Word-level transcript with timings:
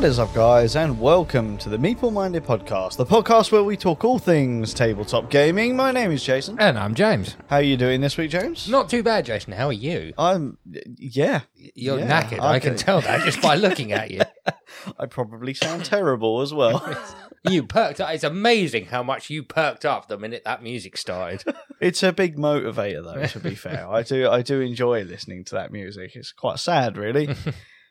What 0.00 0.08
is 0.08 0.18
up, 0.18 0.32
guys, 0.32 0.76
and 0.76 0.98
welcome 0.98 1.58
to 1.58 1.68
the 1.68 1.76
Meeple 1.76 2.10
Minded 2.10 2.42
Podcast, 2.42 2.96
the 2.96 3.04
podcast 3.04 3.52
where 3.52 3.62
we 3.62 3.76
talk 3.76 4.02
all 4.02 4.18
things 4.18 4.72
tabletop 4.72 5.28
gaming. 5.28 5.76
My 5.76 5.92
name 5.92 6.10
is 6.10 6.24
Jason. 6.24 6.56
And 6.58 6.78
I'm 6.78 6.94
James. 6.94 7.36
How 7.50 7.56
are 7.56 7.62
you 7.62 7.76
doing 7.76 8.00
this 8.00 8.16
week, 8.16 8.30
James? 8.30 8.66
Not 8.66 8.88
too 8.88 9.02
bad, 9.02 9.26
Jason. 9.26 9.52
How 9.52 9.66
are 9.66 9.74
you? 9.74 10.14
I'm, 10.16 10.56
yeah. 10.96 11.42
You're 11.54 11.98
Yeah, 11.98 12.06
knackered. 12.22 12.40
I 12.40 12.54
I 12.54 12.60
can 12.60 12.70
can- 12.70 12.78
tell 12.78 13.02
that 13.02 13.26
just 13.26 13.42
by 13.42 13.56
looking 13.56 13.92
at 13.92 14.10
you. 14.10 14.22
I 14.98 15.04
probably 15.04 15.52
sound 15.52 15.84
terrible 15.84 16.40
as 16.40 16.54
well. 16.54 16.82
You 17.48 17.62
perked 17.62 18.02
up. 18.02 18.10
It's 18.12 18.22
amazing 18.22 18.84
how 18.84 19.02
much 19.02 19.30
you 19.30 19.42
perked 19.42 19.86
up 19.86 20.08
the 20.08 20.18
minute 20.18 20.42
that 20.44 20.62
music 20.62 20.98
started. 20.98 21.42
it's 21.80 22.02
a 22.02 22.12
big 22.12 22.36
motivator, 22.36 23.02
though. 23.02 23.24
To 23.28 23.40
be 23.40 23.54
fair, 23.54 23.88
I 23.90 24.02
do, 24.02 24.28
I 24.28 24.42
do 24.42 24.60
enjoy 24.60 25.04
listening 25.04 25.44
to 25.44 25.54
that 25.54 25.72
music. 25.72 26.10
It's 26.16 26.32
quite 26.32 26.58
sad, 26.58 26.98
really. 26.98 27.34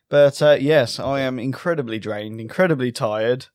But 0.10 0.42
uh, 0.42 0.58
yes, 0.60 1.00
I 1.00 1.22
am 1.22 1.40
incredibly 1.40 2.00
drained, 2.00 2.42
incredibly 2.42 2.92
tired. 2.92 3.48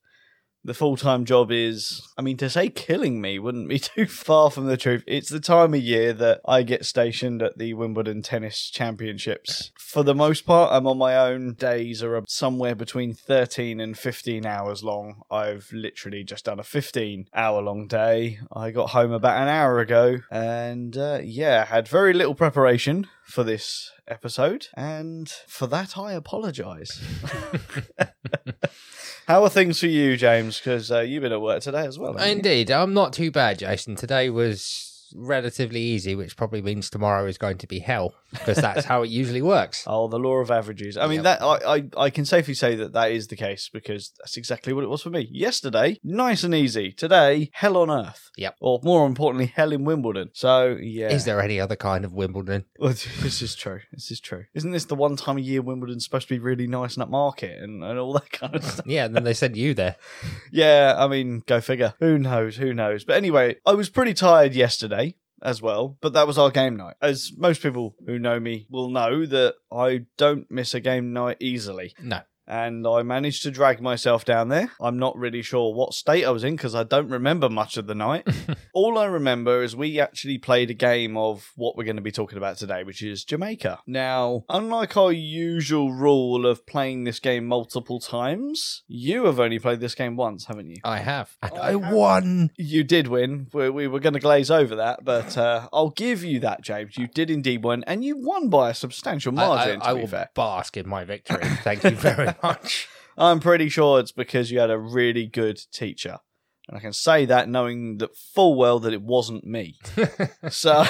The 0.67 0.73
full 0.73 0.97
time 0.97 1.27
job 1.27 1.53
is, 1.53 2.01
I 2.17 2.23
mean, 2.23 2.39
to 2.39 2.49
say 2.49 2.71
killing 2.71 3.21
me 3.21 3.39
wouldn't 3.39 3.69
be 3.69 3.79
too 3.81 4.07
far 4.07 4.51
from 4.51 4.67
the 4.67 4.79
truth. 4.79 5.05
It's 5.07 5.29
the 5.29 5.41
time 5.41 5.75
of 5.75 5.81
year 5.81 6.15
that 6.15 6.41
I 6.47 6.63
get 6.63 6.87
stationed 6.87 7.43
at 7.43 7.59
the 7.59 7.75
Wimbledon 7.75 8.23
Tennis 8.23 8.71
Championships. 8.71 9.73
For 9.79 10.03
the 10.03 10.15
most 10.15 10.47
part, 10.47 10.73
I'm 10.73 10.87
on 10.87 10.97
my 10.97 11.19
own. 11.19 11.53
Days 11.53 12.03
are 12.03 12.23
somewhere 12.27 12.75
between 12.75 13.13
13 13.13 13.79
and 13.79 13.99
15 13.99 14.47
hours 14.47 14.83
long. 14.83 15.21
I've 15.31 15.69
literally 15.71 16.25
just 16.25 16.47
done 16.47 16.59
a 16.59 16.65
15 16.65 17.27
hour 17.35 17.61
long 17.61 17.87
day. 17.87 18.39
I 18.51 18.71
got 18.71 18.91
home 18.91 19.13
about 19.13 19.43
an 19.43 19.49
hour 19.49 19.81
ago 19.81 20.21
and, 20.31 20.97
uh, 20.97 21.21
yeah, 21.23 21.67
had 21.67 21.89
very 21.89 22.15
little 22.15 22.35
preparation 22.35 23.07
for 23.25 23.43
this 23.43 23.91
episode. 24.07 24.69
And 24.77 25.29
for 25.47 25.67
that, 25.69 25.97
I 25.99 26.13
apologize. 26.13 27.01
How 29.27 29.43
are 29.43 29.51
things 29.51 29.81
for 29.81 29.87
you, 29.87 30.17
James? 30.17 30.59
Because 30.59 30.93
uh, 30.93 31.01
you've 31.01 31.23
been 31.23 31.33
at 31.33 31.41
work 31.41 31.63
today 31.63 31.87
as 31.87 31.99
well. 31.99 32.17
Indeed, 32.17 32.71
I'm 32.71 32.93
not 32.93 33.13
too 33.15 33.31
bad, 33.31 33.59
Jason. 33.59 33.97
Today 33.97 34.29
was 34.29 34.94
relatively 35.15 35.81
easy, 35.81 36.15
which 36.15 36.37
probably 36.37 36.61
means 36.63 36.91
tomorrow 36.91 37.27
is 37.27 37.39
going 37.39 37.59
to 37.59 37.67
be 37.67 37.79
hell 37.79 38.15
because 38.33 38.57
that's 38.59 38.85
how 38.85 39.03
it 39.03 39.11
usually 39.11 39.43
works. 39.43 39.85
Oh, 39.95 40.09
the 40.09 40.19
law 40.19 40.37
of 40.37 40.51
averages. 40.51 40.97
I 40.97 41.07
mean, 41.07 41.23
Yep. 41.23 41.25
that 41.25 41.43
I, 41.43 41.75
I 41.77 41.89
I 42.07 42.11
can 42.11 42.25
safely 42.25 42.55
say 42.55 42.75
that 42.75 42.93
that 42.95 43.13
is 43.13 43.29
the 43.29 43.37
case 43.37 43.71
because 43.73 44.13
that's 44.19 44.37
exactly 44.37 44.73
what 44.73 44.83
it 44.83 44.89
was 44.91 45.03
for 45.03 45.11
me. 45.11 45.29
Yesterday, 45.31 45.99
nice 46.03 46.43
and 46.43 46.55
easy. 46.55 46.91
Today, 46.91 47.51
hell 47.53 47.77
on 47.77 47.91
earth. 47.91 48.31
Yep. 48.37 48.57
Or 48.61 48.81
more 48.83 49.07
importantly, 49.07 49.47
hell 49.55 49.73
in 49.73 49.85
Wimbledon. 49.85 50.31
So 50.33 50.77
yeah. 50.81 51.11
Is 51.11 51.25
there 51.27 51.41
any 51.41 51.61
other 51.61 51.77
kind 51.77 52.05
of 52.05 52.13
Wimbledon? 52.13 52.65
Well, 52.79 52.91
this 52.93 53.41
is 53.41 53.55
true. 53.55 53.81
This 53.93 54.11
is 54.11 54.21
true. 54.21 54.45
Isn't 54.55 54.73
this 54.73 54.85
the 54.87 54.95
one 54.97 55.17
time 55.17 55.39
a 55.39 55.41
year 55.41 55.63
Wimbledon's 55.63 56.05
supposed 56.05 56.29
to 56.29 56.35
be 56.35 56.39
really 56.41 56.67
nice 56.67 56.97
and 56.97 57.07
upmarket 57.09 57.63
and, 57.63 57.83
and 57.85 57.99
all 57.99 58.13
that 58.15 58.31
kind 58.33 58.55
of 58.57 58.65
stuff? 58.73 58.87
Yeah, 58.87 59.05
and 59.07 59.15
then 59.15 59.25
they 59.25 59.35
send 59.35 59.57
you 59.57 59.75
there. 59.75 59.97
Yeah, 60.51 60.95
I 60.99 61.07
mean, 61.07 61.43
go 61.47 61.61
figure. 61.61 61.95
Who 62.01 62.19
knows? 62.19 62.57
Who 62.57 62.75
knows? 62.75 63.05
But 63.05 63.17
anyway, 63.17 63.57
I 63.65 63.73
was 63.75 63.89
pretty 63.91 64.13
tired 64.15 64.55
yesterday 64.55 65.04
as 65.45 65.61
well, 65.61 65.97
but 66.01 66.15
that 66.15 66.27
was 66.27 66.39
our 66.39 66.51
game 66.51 66.77
night. 66.77 66.97
As 67.03 67.33
most 67.37 67.63
people 67.63 67.95
who 68.07 68.19
know 68.19 68.41
me 68.41 68.67
will 68.71 68.89
know 68.89 69.27
that 69.27 69.57
I 69.71 70.07
don't 70.17 70.51
miss 70.51 70.75
a 70.75 70.81
game 70.81 71.13
night 71.13 71.37
easily. 71.41 71.95
No. 72.01 72.21
And 72.47 72.87
I 72.87 73.03
managed 73.03 73.43
to 73.45 73.51
drag 73.51 73.81
myself 73.81 74.25
down 74.25 74.49
there. 74.49 74.71
I'm 74.81 74.99
not 74.99 75.17
really 75.17 75.43
sure 75.43 75.75
what 75.75 75.95
state 75.95 76.25
I 76.25 76.31
was 76.31 76.45
in 76.45 76.57
because 76.57 76.75
I 76.75 76.83
don't 76.83 77.09
remember 77.09 77.49
much 77.49 77.77
of 77.77 77.87
the 77.87 77.95
night. 77.95 78.27
All 78.75 78.99
I 78.99 79.07
remember 79.07 79.63
is 79.63 79.75
we 79.75 79.99
actually 79.99 80.39
played 80.39 80.71
a 80.71 80.75
game 80.75 81.17
of 81.17 81.51
what 81.57 81.77
we're 81.77 81.85
going 81.85 81.97
to 81.97 82.03
be 82.03 82.13
talking 82.13 82.39
about 82.39 82.59
today, 82.59 82.85
which 82.85 83.03
is 83.03 83.25
Jamaica. 83.25 83.81
Now, 83.87 84.45
unlike 84.49 84.97
our 84.97 85.13
usual 85.13 85.93
rule 85.93 86.47
of 86.47 86.67
playing 86.67 87.05
this 87.05 87.19
game 87.21 87.47
multiple 87.47 88.01
times, 88.01 88.83
you 88.87 89.25
have 89.25 89.41
only 89.41 89.59
played 89.59 89.81
this 89.81 89.95
game 89.95 90.17
once, 90.17 90.47
haven't 90.47 90.69
you? 90.69 90.77
I 90.85 90.99
have. 90.99 91.37
And 91.43 91.53
I 91.59 91.69
I, 91.69 91.71
have. 91.73 91.93
won. 91.93 92.51
You 92.57 92.85
did 92.85 93.09
win. 93.09 93.49
We, 93.53 93.71
we 93.71 93.89
were 93.89 94.01
going 94.01 94.15
to 94.15 94.21
glaze 94.21 94.51
over 94.51 94.77
that, 94.77 95.05
but 95.05 95.39
uh, 95.39 95.69
I'll 95.73 95.91
give 95.91 96.23
you 96.25 96.41
that, 96.41 96.63
James. 96.63 96.99
You 96.99 97.07
did 97.07 97.31
indeed 97.31 97.65
win, 97.65 97.85
and 97.87 98.05
you 98.05 98.17
won 98.19 98.49
by 98.51 98.71
a 98.71 98.75
substantial 98.75 99.33
margin, 99.33 99.81
I, 99.81 99.87
I, 99.87 99.91
I 99.91 99.95
be 99.95 100.01
will 100.01 100.09
fair. 100.09 100.31
bask 100.35 100.77
in 100.77 100.89
my 100.89 101.05
victory. 101.05 101.45
Thank 101.63 101.85
you 101.85 101.91
very 101.91 102.34
much. 102.43 102.89
I'm 103.17 103.41
pretty 103.41 103.69
sure 103.69 104.01
it's 104.01 104.13
because 104.13 104.51
you 104.51 104.59
had 104.59 104.71
a 104.71 104.79
really 104.79 105.27
good 105.27 105.61
teacher. 105.73 106.19
And 106.69 106.79
I 106.79 106.81
can 106.81 106.93
say 106.93 107.27
that 107.27 107.49
knowing 107.49 107.99
that 107.99 108.17
full 108.17 108.55
well 108.57 108.79
that 108.81 108.93
it 108.93 109.03
wasn't 109.03 109.45
me. 109.45 109.77
so, 110.51 110.85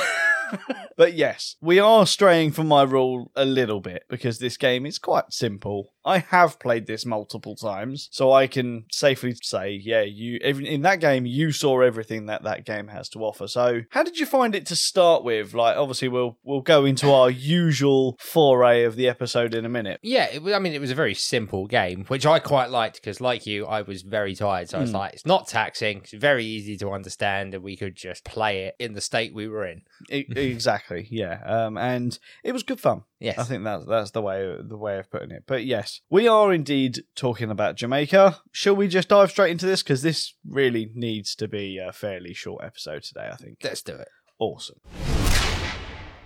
but 0.97 1.15
yes, 1.15 1.57
we 1.61 1.79
are 1.79 2.07
straying 2.07 2.53
from 2.53 2.69
my 2.69 2.83
rule 2.83 3.31
a 3.37 3.45
little 3.45 3.81
bit 3.81 4.05
because 4.09 4.39
this 4.39 4.57
game 4.57 4.87
is 4.87 4.99
quite 4.99 5.33
simple. 5.33 5.93
I 6.07 6.19
have 6.19 6.59
played 6.59 6.87
this 6.87 7.07
multiple 7.07 7.57
times, 7.57 8.09
so 8.13 8.31
I 8.31 8.47
can 8.47 8.85
safely 8.93 9.35
say, 9.43 9.71
yeah, 9.83 10.03
you 10.03 10.39
in 10.43 10.83
that 10.83 11.01
game 11.01 11.25
you 11.25 11.51
saw 11.51 11.81
everything 11.81 12.27
that 12.27 12.43
that 12.43 12.67
game 12.67 12.89
has 12.89 13.09
to 13.11 13.21
offer. 13.21 13.49
So, 13.49 13.81
how 13.91 14.03
did 14.03 14.19
you 14.19 14.27
find 14.27 14.55
it 14.55 14.67
to 14.67 14.77
start 14.77 15.25
with? 15.25 15.55
Like, 15.55 15.77
obviously, 15.79 16.09
we'll 16.09 16.39
we'll 16.43 16.61
go 16.61 16.85
into 16.85 17.11
our 17.11 17.31
usual 17.31 18.17
foray 18.21 18.85
of 18.85 18.97
the 18.97 19.09
episode 19.09 19.55
in 19.55 19.65
a 19.65 19.69
minute. 19.71 19.99
Yeah, 20.03 20.29
it 20.31 20.43
I 20.55 20.59
mean, 20.59 20.75
it 20.75 20.81
was 20.81 20.91
a 20.91 20.95
very 20.95 21.15
simple 21.15 21.67
game, 21.67 22.05
which 22.09 22.27
I 22.27 22.39
quite 22.39 22.69
liked 22.71 22.97
because, 22.97 23.21
like 23.23 23.47
you, 23.47 23.65
I 23.65 23.81
was 23.81 24.03
very 24.03 24.35
tired. 24.35 24.69
So 24.69 24.79
I 24.79 24.81
was 24.83 24.91
Hmm. 24.91 24.97
like, 24.97 25.15
it's 25.15 25.25
not 25.27 25.49
taxing, 25.49 25.99
it's 26.03 26.13
very 26.13 26.45
easy 26.45 26.77
to 26.79 26.91
understand, 26.91 27.55
and 27.55 27.65
we 27.65 27.77
could 27.79 27.97
just 27.97 28.25
play 28.25 28.65
it 28.65 28.75
in 28.79 28.93
the 28.93 29.01
state 29.01 29.33
we 29.35 29.49
were 29.49 29.65
in. 29.65 29.81
E- 30.11 30.27
exactly, 30.51 31.07
yeah. 31.11 31.41
Um, 31.45 31.77
and 31.77 32.19
it 32.43 32.53
was 32.53 32.63
good 32.63 32.81
fun. 32.81 33.03
Yes. 33.21 33.39
I 33.39 33.45
think 33.45 33.65
that's 33.65 33.85
that's 33.87 34.11
the 34.11 34.23
way 34.23 34.57
the 34.61 34.77
way 34.77 34.99
of 34.99 35.11
putting 35.11 35.31
it. 35.31 35.45
But 35.47 35.65
yes, 35.65 36.01
we 36.11 36.29
are 36.29 36.53
indeed 36.53 37.05
talking 37.15 37.51
about 37.51 37.77
Jamaica. 37.77 38.41
Shall 38.53 38.77
we 38.77 38.89
just 38.89 39.09
dive 39.09 39.31
straight 39.31 39.51
into 39.51 39.67
this 39.67 39.83
because 39.83 40.03
this 40.03 40.35
really 40.47 40.91
needs 40.95 41.35
to 41.37 41.49
be 41.49 41.79
a 41.79 41.93
fairly 41.93 42.35
short 42.35 42.65
episode 42.65 43.03
today? 43.03 43.29
I 43.33 43.37
think. 43.37 43.59
Let's 43.63 43.83
do 43.83 43.95
it. 43.95 44.09
Awesome. 44.39 44.81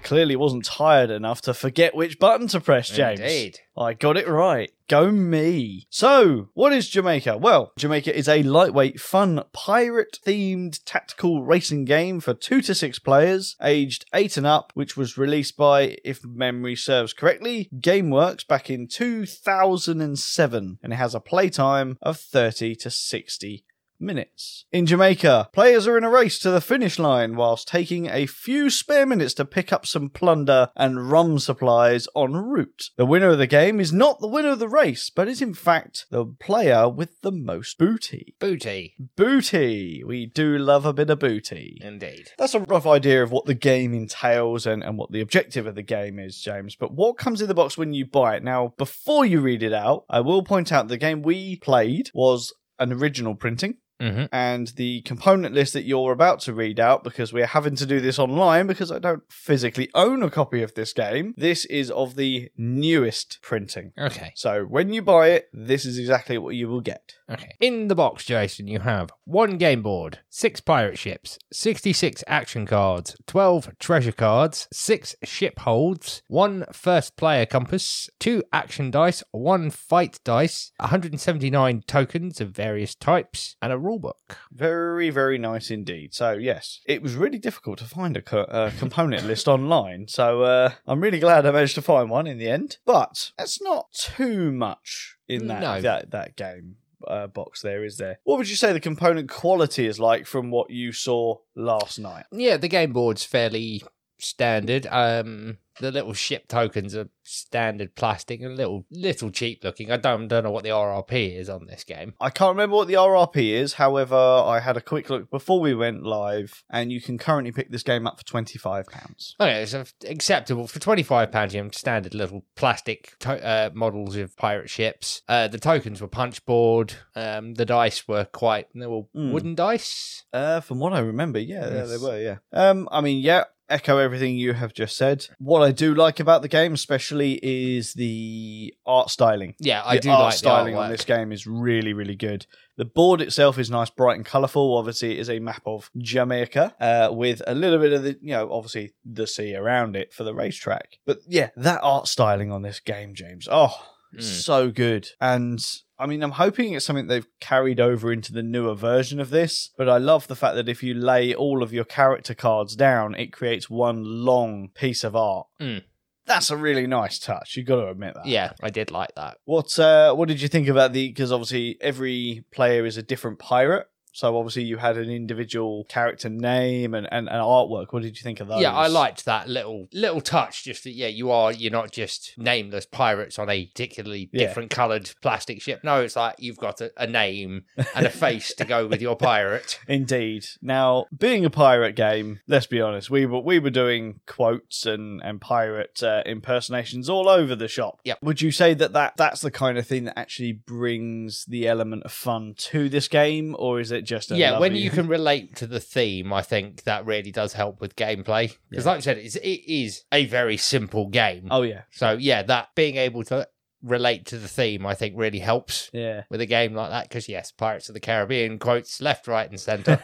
Clearly 0.02 0.36
wasn't 0.36 0.64
tired 0.64 1.10
enough 1.10 1.40
to 1.42 1.54
forget 1.54 1.94
which 1.94 2.18
button 2.18 2.48
to 2.48 2.60
press, 2.60 2.88
James. 2.88 3.20
Indeed. 3.20 3.58
I 3.76 3.94
got 3.94 4.16
it 4.16 4.26
right. 4.26 4.70
Go 4.88 5.12
me. 5.12 5.86
So, 5.90 6.48
what 6.54 6.72
is 6.72 6.88
Jamaica? 6.88 7.36
Well, 7.36 7.72
Jamaica 7.78 8.16
is 8.16 8.26
a 8.26 8.42
lightweight, 8.42 8.98
fun, 9.00 9.44
pirate 9.52 10.18
themed 10.24 10.80
tactical 10.84 11.44
racing 11.44 11.84
game 11.84 12.20
for 12.20 12.32
two 12.32 12.62
to 12.62 12.74
six 12.74 12.98
players, 12.98 13.54
aged 13.62 14.06
eight 14.14 14.36
and 14.36 14.46
up, 14.46 14.72
which 14.74 14.96
was 14.96 15.18
released 15.18 15.56
by, 15.56 15.96
if 16.04 16.24
memory 16.24 16.74
serves 16.74 17.12
correctly, 17.12 17.68
Gameworks 17.76 18.46
back 18.46 18.70
in 18.70 18.88
2007, 18.88 20.78
and 20.82 20.92
it 20.92 20.96
has 20.96 21.14
a 21.14 21.20
playtime 21.20 21.98
of 22.00 22.18
30 22.18 22.74
to 22.76 22.90
60 22.90 23.64
minutes. 24.00 24.64
In 24.72 24.86
Jamaica, 24.86 25.48
players 25.52 25.86
are 25.86 25.96
in 25.96 26.04
a 26.04 26.10
race 26.10 26.38
to 26.40 26.50
the 26.50 26.60
finish 26.60 26.98
line 26.98 27.36
whilst 27.36 27.68
taking 27.68 28.06
a 28.06 28.26
few 28.26 28.70
spare 28.70 29.06
minutes 29.06 29.34
to 29.34 29.44
pick 29.44 29.72
up 29.72 29.86
some 29.86 30.10
plunder 30.10 30.70
and 30.76 31.10
rum 31.10 31.38
supplies 31.38 32.08
en 32.16 32.34
route. 32.34 32.90
The 32.96 33.06
winner 33.06 33.30
of 33.30 33.38
the 33.38 33.46
game 33.46 33.80
is 33.80 33.92
not 33.92 34.20
the 34.20 34.28
winner 34.28 34.50
of 34.50 34.58
the 34.58 34.68
race, 34.68 35.10
but 35.10 35.28
is 35.28 35.42
in 35.42 35.54
fact 35.54 36.06
the 36.10 36.24
player 36.24 36.88
with 36.88 37.20
the 37.22 37.32
most 37.32 37.78
booty. 37.78 38.34
Booty. 38.38 38.94
Booty! 39.16 40.02
We 40.04 40.26
do 40.26 40.58
love 40.58 40.86
a 40.86 40.92
bit 40.92 41.10
of 41.10 41.18
booty. 41.18 41.78
Indeed. 41.80 42.30
That's 42.38 42.54
a 42.54 42.60
rough 42.60 42.86
idea 42.86 43.22
of 43.22 43.32
what 43.32 43.46
the 43.46 43.54
game 43.54 43.94
entails 43.94 44.66
and, 44.66 44.82
and 44.82 44.98
what 44.98 45.12
the 45.12 45.20
objective 45.20 45.66
of 45.66 45.74
the 45.74 45.82
game 45.82 46.18
is, 46.18 46.40
James. 46.40 46.76
But 46.76 46.92
what 46.92 47.18
comes 47.18 47.40
in 47.40 47.48
the 47.48 47.54
box 47.54 47.76
when 47.76 47.92
you 47.92 48.06
buy 48.06 48.36
it? 48.36 48.44
Now, 48.44 48.74
before 48.76 49.24
you 49.24 49.40
read 49.40 49.62
it 49.62 49.72
out, 49.72 50.04
I 50.08 50.20
will 50.20 50.42
point 50.42 50.72
out 50.72 50.88
the 50.88 50.96
game 50.96 51.22
we 51.22 51.56
played 51.56 52.10
was 52.14 52.52
an 52.78 52.92
original 52.92 53.34
printing 53.34 53.74
hmm 54.00 54.24
and 54.32 54.68
the 54.76 55.00
component 55.02 55.54
list 55.54 55.72
that 55.72 55.84
you're 55.84 56.12
about 56.12 56.40
to 56.40 56.52
read 56.52 56.78
out 56.78 57.02
because 57.02 57.32
we're 57.32 57.46
having 57.46 57.74
to 57.76 57.86
do 57.86 58.00
this 58.00 58.18
online 58.18 58.66
because 58.66 58.92
I 58.92 58.98
don't 58.98 59.22
physically 59.30 59.90
own 59.94 60.22
a 60.22 60.30
copy 60.30 60.62
of 60.62 60.74
this 60.74 60.92
game. 60.92 61.34
This 61.36 61.64
is 61.66 61.90
of 61.90 62.16
the 62.16 62.50
newest 62.56 63.38
printing. 63.42 63.92
Okay. 63.98 64.32
So 64.34 64.64
when 64.64 64.92
you 64.92 65.02
buy 65.02 65.28
it, 65.28 65.48
this 65.52 65.84
is 65.84 65.98
exactly 65.98 66.38
what 66.38 66.54
you 66.54 66.68
will 66.68 66.80
get. 66.80 67.14
Okay. 67.30 67.54
In 67.60 67.88
the 67.88 67.94
box, 67.94 68.24
Jason, 68.24 68.66
you 68.68 68.80
have 68.80 69.10
one 69.24 69.58
game 69.58 69.82
board, 69.82 70.20
six 70.30 70.60
pirate 70.60 70.98
ships, 70.98 71.38
66 71.52 72.24
action 72.26 72.64
cards, 72.66 73.16
12 73.26 73.76
treasure 73.78 74.12
cards, 74.12 74.66
six 74.72 75.14
ship 75.24 75.58
holds, 75.58 76.22
one 76.28 76.64
first 76.72 77.16
player 77.16 77.44
compass, 77.44 78.08
two 78.18 78.42
action 78.52 78.90
dice, 78.90 79.22
one 79.30 79.68
fight 79.70 80.18
dice, 80.24 80.72
179 80.80 81.82
tokens 81.86 82.40
of 82.40 82.50
various 82.50 82.94
types, 82.94 83.56
and 83.60 83.72
a 83.72 83.76
rulebook. 83.76 84.36
Very, 84.50 85.10
very 85.10 85.36
nice 85.36 85.70
indeed. 85.70 86.14
So 86.14 86.32
yes, 86.32 86.80
it 86.86 87.02
was 87.02 87.14
really 87.14 87.38
difficult 87.38 87.78
to 87.80 87.84
find 87.84 88.16
a 88.16 88.22
co- 88.22 88.40
uh, 88.42 88.70
component 88.78 89.26
list 89.26 89.48
online. 89.48 90.08
So 90.08 90.42
uh, 90.44 90.70
I'm 90.86 91.00
really 91.00 91.20
glad 91.20 91.44
I 91.44 91.50
managed 91.50 91.74
to 91.74 91.82
find 91.82 92.08
one 92.08 92.26
in 92.26 92.38
the 92.38 92.48
end. 92.48 92.78
But 92.86 93.32
that's 93.36 93.60
not 93.60 93.92
too 93.92 94.50
much 94.52 95.16
in 95.28 95.46
that 95.48 95.60
No. 95.60 95.80
that 95.82 96.10
that 96.12 96.36
game. 96.36 96.76
Uh, 97.06 97.26
box 97.28 97.62
there 97.62 97.84
is 97.84 97.96
there. 97.96 98.18
What 98.24 98.38
would 98.38 98.48
you 98.48 98.56
say 98.56 98.72
the 98.72 98.80
component 98.80 99.28
quality 99.28 99.86
is 99.86 100.00
like 100.00 100.26
from 100.26 100.50
what 100.50 100.70
you 100.70 100.92
saw 100.92 101.38
last 101.54 101.98
night? 101.98 102.26
Yeah, 102.32 102.56
the 102.56 102.68
game 102.68 102.92
board's 102.92 103.24
fairly 103.24 103.82
standard. 104.18 104.86
Um, 104.90 105.58
the 105.80 105.92
little 105.92 106.12
ship 106.12 106.48
tokens 106.48 106.96
are 106.96 107.08
standard 107.22 107.94
plastic 107.94 108.40
and 108.40 108.50
a 108.52 108.56
little 108.56 108.84
little 108.90 109.30
cheap 109.30 109.62
looking. 109.62 109.92
I 109.92 109.96
don't 109.96 110.26
don't 110.26 110.42
know 110.42 110.50
what 110.50 110.64
the 110.64 110.70
RRP 110.70 111.36
is 111.38 111.48
on 111.48 111.66
this 111.66 111.84
game. 111.84 112.14
I 112.20 112.30
can't 112.30 112.48
remember 112.50 112.74
what 112.74 112.88
the 112.88 112.94
RRP 112.94 113.50
is. 113.52 113.74
However, 113.74 114.16
I 114.16 114.58
had 114.58 114.76
a 114.76 114.80
quick 114.80 115.08
look 115.08 115.30
before 115.30 115.60
we 115.60 115.74
went 115.74 116.02
live, 116.02 116.64
and 116.68 116.90
you 116.90 117.00
can 117.00 117.16
currently 117.16 117.52
pick 117.52 117.70
this 117.70 117.84
game 117.84 118.08
up 118.08 118.18
for 118.18 118.24
twenty 118.24 118.58
five 118.58 118.86
pounds. 118.86 119.36
Okay, 119.40 119.64
so 119.66 119.84
acceptable 120.04 120.66
for 120.66 120.80
twenty 120.80 121.04
five 121.04 121.30
pounds. 121.30 121.54
You 121.54 121.62
have 121.62 121.74
standard 121.74 122.12
little 122.14 122.44
plastic 122.56 123.16
to- 123.20 123.44
uh, 123.46 123.70
models 123.72 124.16
of 124.16 124.36
pirate 124.36 124.70
ships. 124.70 125.22
Uh, 125.28 125.46
the 125.46 125.58
tokens 125.58 126.00
were 126.00 126.08
punch 126.08 126.44
board. 126.44 126.94
Um, 127.14 127.54
the 127.54 127.64
dice 127.64 128.08
were 128.08 128.24
quite 128.24 128.66
they 128.74 128.86
were 128.86 129.02
Mm. 129.14 129.30
wooden 129.32 129.54
dice. 129.54 130.24
Uh, 130.32 130.58
from 130.60 130.80
what 130.80 130.92
I 130.92 130.98
remember, 130.98 131.38
yeah, 131.38 131.72
yeah, 131.72 131.84
they 131.84 131.98
were. 131.98 132.18
Yeah. 132.20 132.36
Um, 132.52 132.88
I 132.90 133.00
mean, 133.00 133.22
yeah. 133.22 133.44
Echo 133.70 133.98
everything 133.98 134.36
you 134.36 134.54
have 134.54 134.72
just 134.72 134.96
said. 134.96 135.26
What 135.38 135.62
I 135.62 135.72
do 135.72 135.94
like 135.94 136.20
about 136.20 136.42
the 136.42 136.48
game, 136.48 136.72
especially, 136.72 137.38
is 137.42 137.92
the 137.94 138.74
art 138.86 139.10
styling. 139.10 139.54
Yeah, 139.58 139.82
I 139.84 139.96
the 139.96 140.00
do 140.02 140.10
art 140.10 140.20
like 140.24 140.34
styling 140.34 140.74
the 140.74 140.80
on 140.80 140.90
this 140.90 141.04
game 141.04 141.32
is 141.32 141.46
really, 141.46 141.92
really 141.92 142.16
good. 142.16 142.46
The 142.76 142.84
board 142.84 143.20
itself 143.20 143.58
is 143.58 143.70
nice, 143.70 143.90
bright 143.90 144.16
and 144.16 144.24
colourful. 144.24 144.76
Obviously, 144.78 145.12
it 145.12 145.18
is 145.18 145.28
a 145.28 145.38
map 145.40 145.62
of 145.66 145.90
Jamaica 145.98 146.74
uh, 146.80 147.12
with 147.12 147.42
a 147.46 147.54
little 147.54 147.78
bit 147.78 147.92
of 147.92 148.02
the, 148.04 148.18
you 148.22 148.32
know, 148.32 148.50
obviously 148.52 148.92
the 149.04 149.26
sea 149.26 149.54
around 149.54 149.96
it 149.96 150.12
for 150.14 150.24
the 150.24 150.34
racetrack. 150.34 150.98
But 151.04 151.18
yeah, 151.26 151.50
that 151.56 151.80
art 151.82 152.06
styling 152.06 152.50
on 152.52 152.62
this 152.62 152.80
game, 152.80 153.14
James. 153.14 153.48
Oh, 153.50 153.74
Mm. 154.16 154.22
so 154.22 154.70
good. 154.70 155.06
And 155.20 155.62
I 155.98 156.06
mean, 156.06 156.22
I'm 156.22 156.32
hoping 156.32 156.72
it's 156.72 156.86
something 156.86 157.08
they've 157.08 157.26
carried 157.40 157.80
over 157.80 158.12
into 158.12 158.32
the 158.32 158.42
newer 158.42 158.74
version 158.74 159.18
of 159.20 159.30
this. 159.30 159.70
But 159.76 159.88
I 159.88 159.98
love 159.98 160.28
the 160.28 160.36
fact 160.36 160.54
that 160.54 160.68
if 160.68 160.82
you 160.82 160.94
lay 160.94 161.34
all 161.34 161.62
of 161.62 161.72
your 161.72 161.84
character 161.84 162.34
cards 162.34 162.76
down, 162.76 163.14
it 163.16 163.32
creates 163.32 163.68
one 163.68 164.04
long 164.04 164.70
piece 164.74 165.02
of 165.02 165.16
art. 165.16 165.48
Mm. 165.60 165.82
That's 166.24 166.50
a 166.50 166.56
really 166.56 166.86
nice 166.86 167.18
touch. 167.18 167.56
You've 167.56 167.66
got 167.66 167.76
to 167.76 167.88
admit 167.88 168.14
that. 168.14 168.26
Yeah, 168.26 168.52
I 168.62 168.68
did 168.68 168.90
like 168.90 169.14
that. 169.16 169.38
What 169.44 169.78
uh, 169.78 170.14
what 170.14 170.28
did 170.28 170.42
you 170.42 170.48
think 170.48 170.68
about 170.68 170.92
the? 170.92 171.08
Because 171.08 171.32
obviously 171.32 171.78
every 171.80 172.44
player 172.52 172.84
is 172.84 172.98
a 172.98 173.02
different 173.02 173.38
pirate. 173.38 173.86
So 174.18 174.36
obviously 174.36 174.64
you 174.64 174.78
had 174.78 174.96
an 174.96 175.08
individual 175.10 175.84
character 175.84 176.28
name 176.28 176.92
and, 176.92 177.06
and, 177.12 177.28
and 177.28 177.38
artwork. 177.40 177.92
What 177.92 178.02
did 178.02 178.16
you 178.18 178.22
think 178.24 178.40
of 178.40 178.48
those? 178.48 178.60
Yeah, 178.60 178.72
I 178.74 178.88
liked 178.88 179.26
that 179.26 179.48
little 179.48 179.86
little 179.92 180.20
touch. 180.20 180.64
Just 180.64 180.82
that, 180.82 180.90
yeah, 180.90 181.06
you 181.06 181.30
are 181.30 181.52
you're 181.52 181.70
not 181.70 181.92
just 181.92 182.34
nameless 182.36 182.84
pirates 182.84 183.38
on 183.38 183.48
a 183.48 183.66
particularly 183.66 184.28
Yeah. 184.32 184.48
different 184.48 184.70
coloured 184.70 185.08
plastic 185.22 185.62
ship. 185.62 185.84
No, 185.84 186.00
it's 186.02 186.16
like 186.16 186.34
you've 186.40 186.56
got 186.58 186.80
a, 186.80 186.90
a 186.96 187.06
name 187.06 187.66
and 187.94 188.06
a 188.06 188.10
face 188.10 188.52
to 188.54 188.64
go 188.64 188.88
with 188.88 189.00
your 189.00 189.14
pirate. 189.14 189.78
Indeed. 189.86 190.46
Now, 190.60 191.06
being 191.16 191.44
a 191.44 191.50
pirate 191.50 191.94
game, 191.94 192.40
let's 192.48 192.66
be 192.66 192.80
honest, 192.80 193.10
we 193.10 193.24
were 193.24 193.38
we 193.38 193.60
were 193.60 193.70
doing 193.70 194.18
quotes 194.26 194.84
and 194.84 195.22
and 195.22 195.40
pirate 195.40 196.02
uh, 196.02 196.24
impersonations 196.26 197.08
all 197.08 197.28
over 197.28 197.54
the 197.54 197.68
shop. 197.68 198.00
Yep. 198.02 198.18
Would 198.24 198.42
you 198.42 198.50
say 198.50 198.74
that, 198.74 198.94
that 198.94 199.16
that's 199.16 199.42
the 199.42 199.52
kind 199.52 199.78
of 199.78 199.86
thing 199.86 200.06
that 200.06 200.18
actually 200.18 200.54
brings 200.54 201.44
the 201.44 201.68
element 201.68 202.02
of 202.02 202.10
fun 202.10 202.54
to 202.56 202.88
this 202.88 203.06
game, 203.06 203.54
or 203.60 203.78
is 203.78 203.92
it 203.92 204.07
just 204.08 204.30
yeah, 204.30 204.52
when 204.58 204.72
lovely- 204.72 204.78
you 204.80 204.90
can 204.90 205.06
relate 205.06 205.56
to 205.56 205.66
the 205.66 205.80
theme, 205.80 206.32
I 206.32 206.42
think 206.42 206.82
that 206.84 207.06
really 207.06 207.30
does 207.30 207.52
help 207.52 207.80
with 207.80 207.94
gameplay. 207.96 208.54
Because, 208.70 208.84
Yeah. 208.84 208.90
like 208.90 208.98
I 208.98 209.00
said, 209.00 209.18
it's, 209.18 209.36
it 209.36 209.62
is 209.66 210.04
a 210.12 210.24
very 210.26 210.56
simple 210.56 211.06
game. 211.08 211.48
Oh 211.50 211.62
yeah, 211.62 211.82
So 211.90 212.12
yeah, 212.12 212.42
that 212.42 212.70
being 212.74 212.96
able 212.96 213.22
to 213.24 213.46
relate 213.82 214.26
to 214.26 214.38
the 214.38 214.48
theme, 214.48 214.86
I 214.86 214.94
think, 214.94 215.14
really 215.16 215.38
helps 215.38 215.90
yeah. 215.92 216.22
with 216.30 216.40
a 216.40 216.46
game 216.46 216.74
like 216.74 216.90
that. 216.90 217.08
Because 217.08 217.28
yes, 217.28 217.52
Pirates 217.52 217.88
of 217.88 217.94
the 217.94 218.00
Caribbean 218.00 218.58
quotes 218.58 219.00
left, 219.00 219.26
right, 219.28 219.48
and 219.48 219.58
centre. 219.58 220.00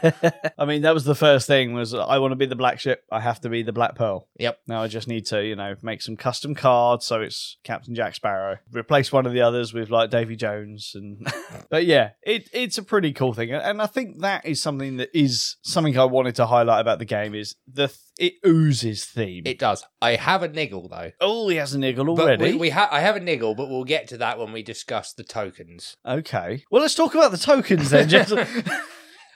I 0.57 0.65
mean, 0.65 0.83
that 0.83 0.93
was 0.93 1.05
the 1.05 1.15
first 1.15 1.47
thing. 1.47 1.73
Was 1.73 1.93
I 1.93 2.17
want 2.19 2.31
to 2.31 2.35
be 2.35 2.45
the 2.45 2.55
black 2.55 2.79
ship? 2.79 3.03
I 3.11 3.19
have 3.21 3.41
to 3.41 3.49
be 3.49 3.63
the 3.63 3.73
black 3.73 3.95
pearl. 3.95 4.27
Yep. 4.39 4.59
Now 4.67 4.83
I 4.83 4.87
just 4.87 5.07
need 5.07 5.25
to, 5.27 5.43
you 5.43 5.55
know, 5.55 5.75
make 5.81 6.01
some 6.01 6.17
custom 6.17 6.55
cards 6.55 7.05
so 7.05 7.21
it's 7.21 7.57
Captain 7.63 7.95
Jack 7.95 8.15
Sparrow. 8.15 8.57
Replace 8.71 9.11
one 9.11 9.25
of 9.25 9.33
the 9.33 9.41
others 9.41 9.73
with 9.73 9.89
like 9.89 10.09
Davy 10.09 10.35
Jones, 10.35 10.91
and 10.95 11.27
but 11.69 11.85
yeah, 11.85 12.11
it 12.23 12.49
it's 12.53 12.77
a 12.77 12.83
pretty 12.83 13.13
cool 13.13 13.33
thing, 13.33 13.51
and 13.51 13.81
I 13.81 13.87
think 13.87 14.21
that 14.21 14.45
is 14.45 14.61
something 14.61 14.97
that 14.97 15.09
is 15.17 15.57
something 15.61 15.97
I 15.97 16.05
wanted 16.05 16.35
to 16.35 16.45
highlight 16.45 16.81
about 16.81 16.99
the 16.99 17.05
game 17.05 17.35
is 17.35 17.55
the 17.67 17.87
th- 17.87 17.99
it 18.17 18.33
oozes 18.45 19.05
theme. 19.05 19.43
it 19.45 19.59
does. 19.59 19.83
I 20.01 20.15
have 20.15 20.43
a 20.43 20.47
niggle 20.47 20.87
though. 20.89 21.11
oh, 21.21 21.49
he 21.49 21.57
has 21.57 21.73
a 21.73 21.79
niggle 21.79 22.15
But 22.15 22.21
already. 22.23 22.51
we, 22.53 22.57
we 22.57 22.69
ha- 22.69 22.89
I 22.91 23.01
have 23.01 23.15
a 23.15 23.19
niggle, 23.19 23.55
but 23.55 23.69
we'll 23.69 23.83
get 23.83 24.07
to 24.09 24.17
that 24.17 24.39
when 24.39 24.51
we 24.51 24.63
discuss 24.63 25.13
the 25.13 25.23
tokens. 25.23 25.95
okay, 26.05 26.63
well 26.71 26.81
let's 26.81 26.95
talk 26.95 27.13
about 27.15 27.31
the 27.31 27.37
tokens 27.37 27.89
then. 27.89 28.07
Jess. 28.09 28.31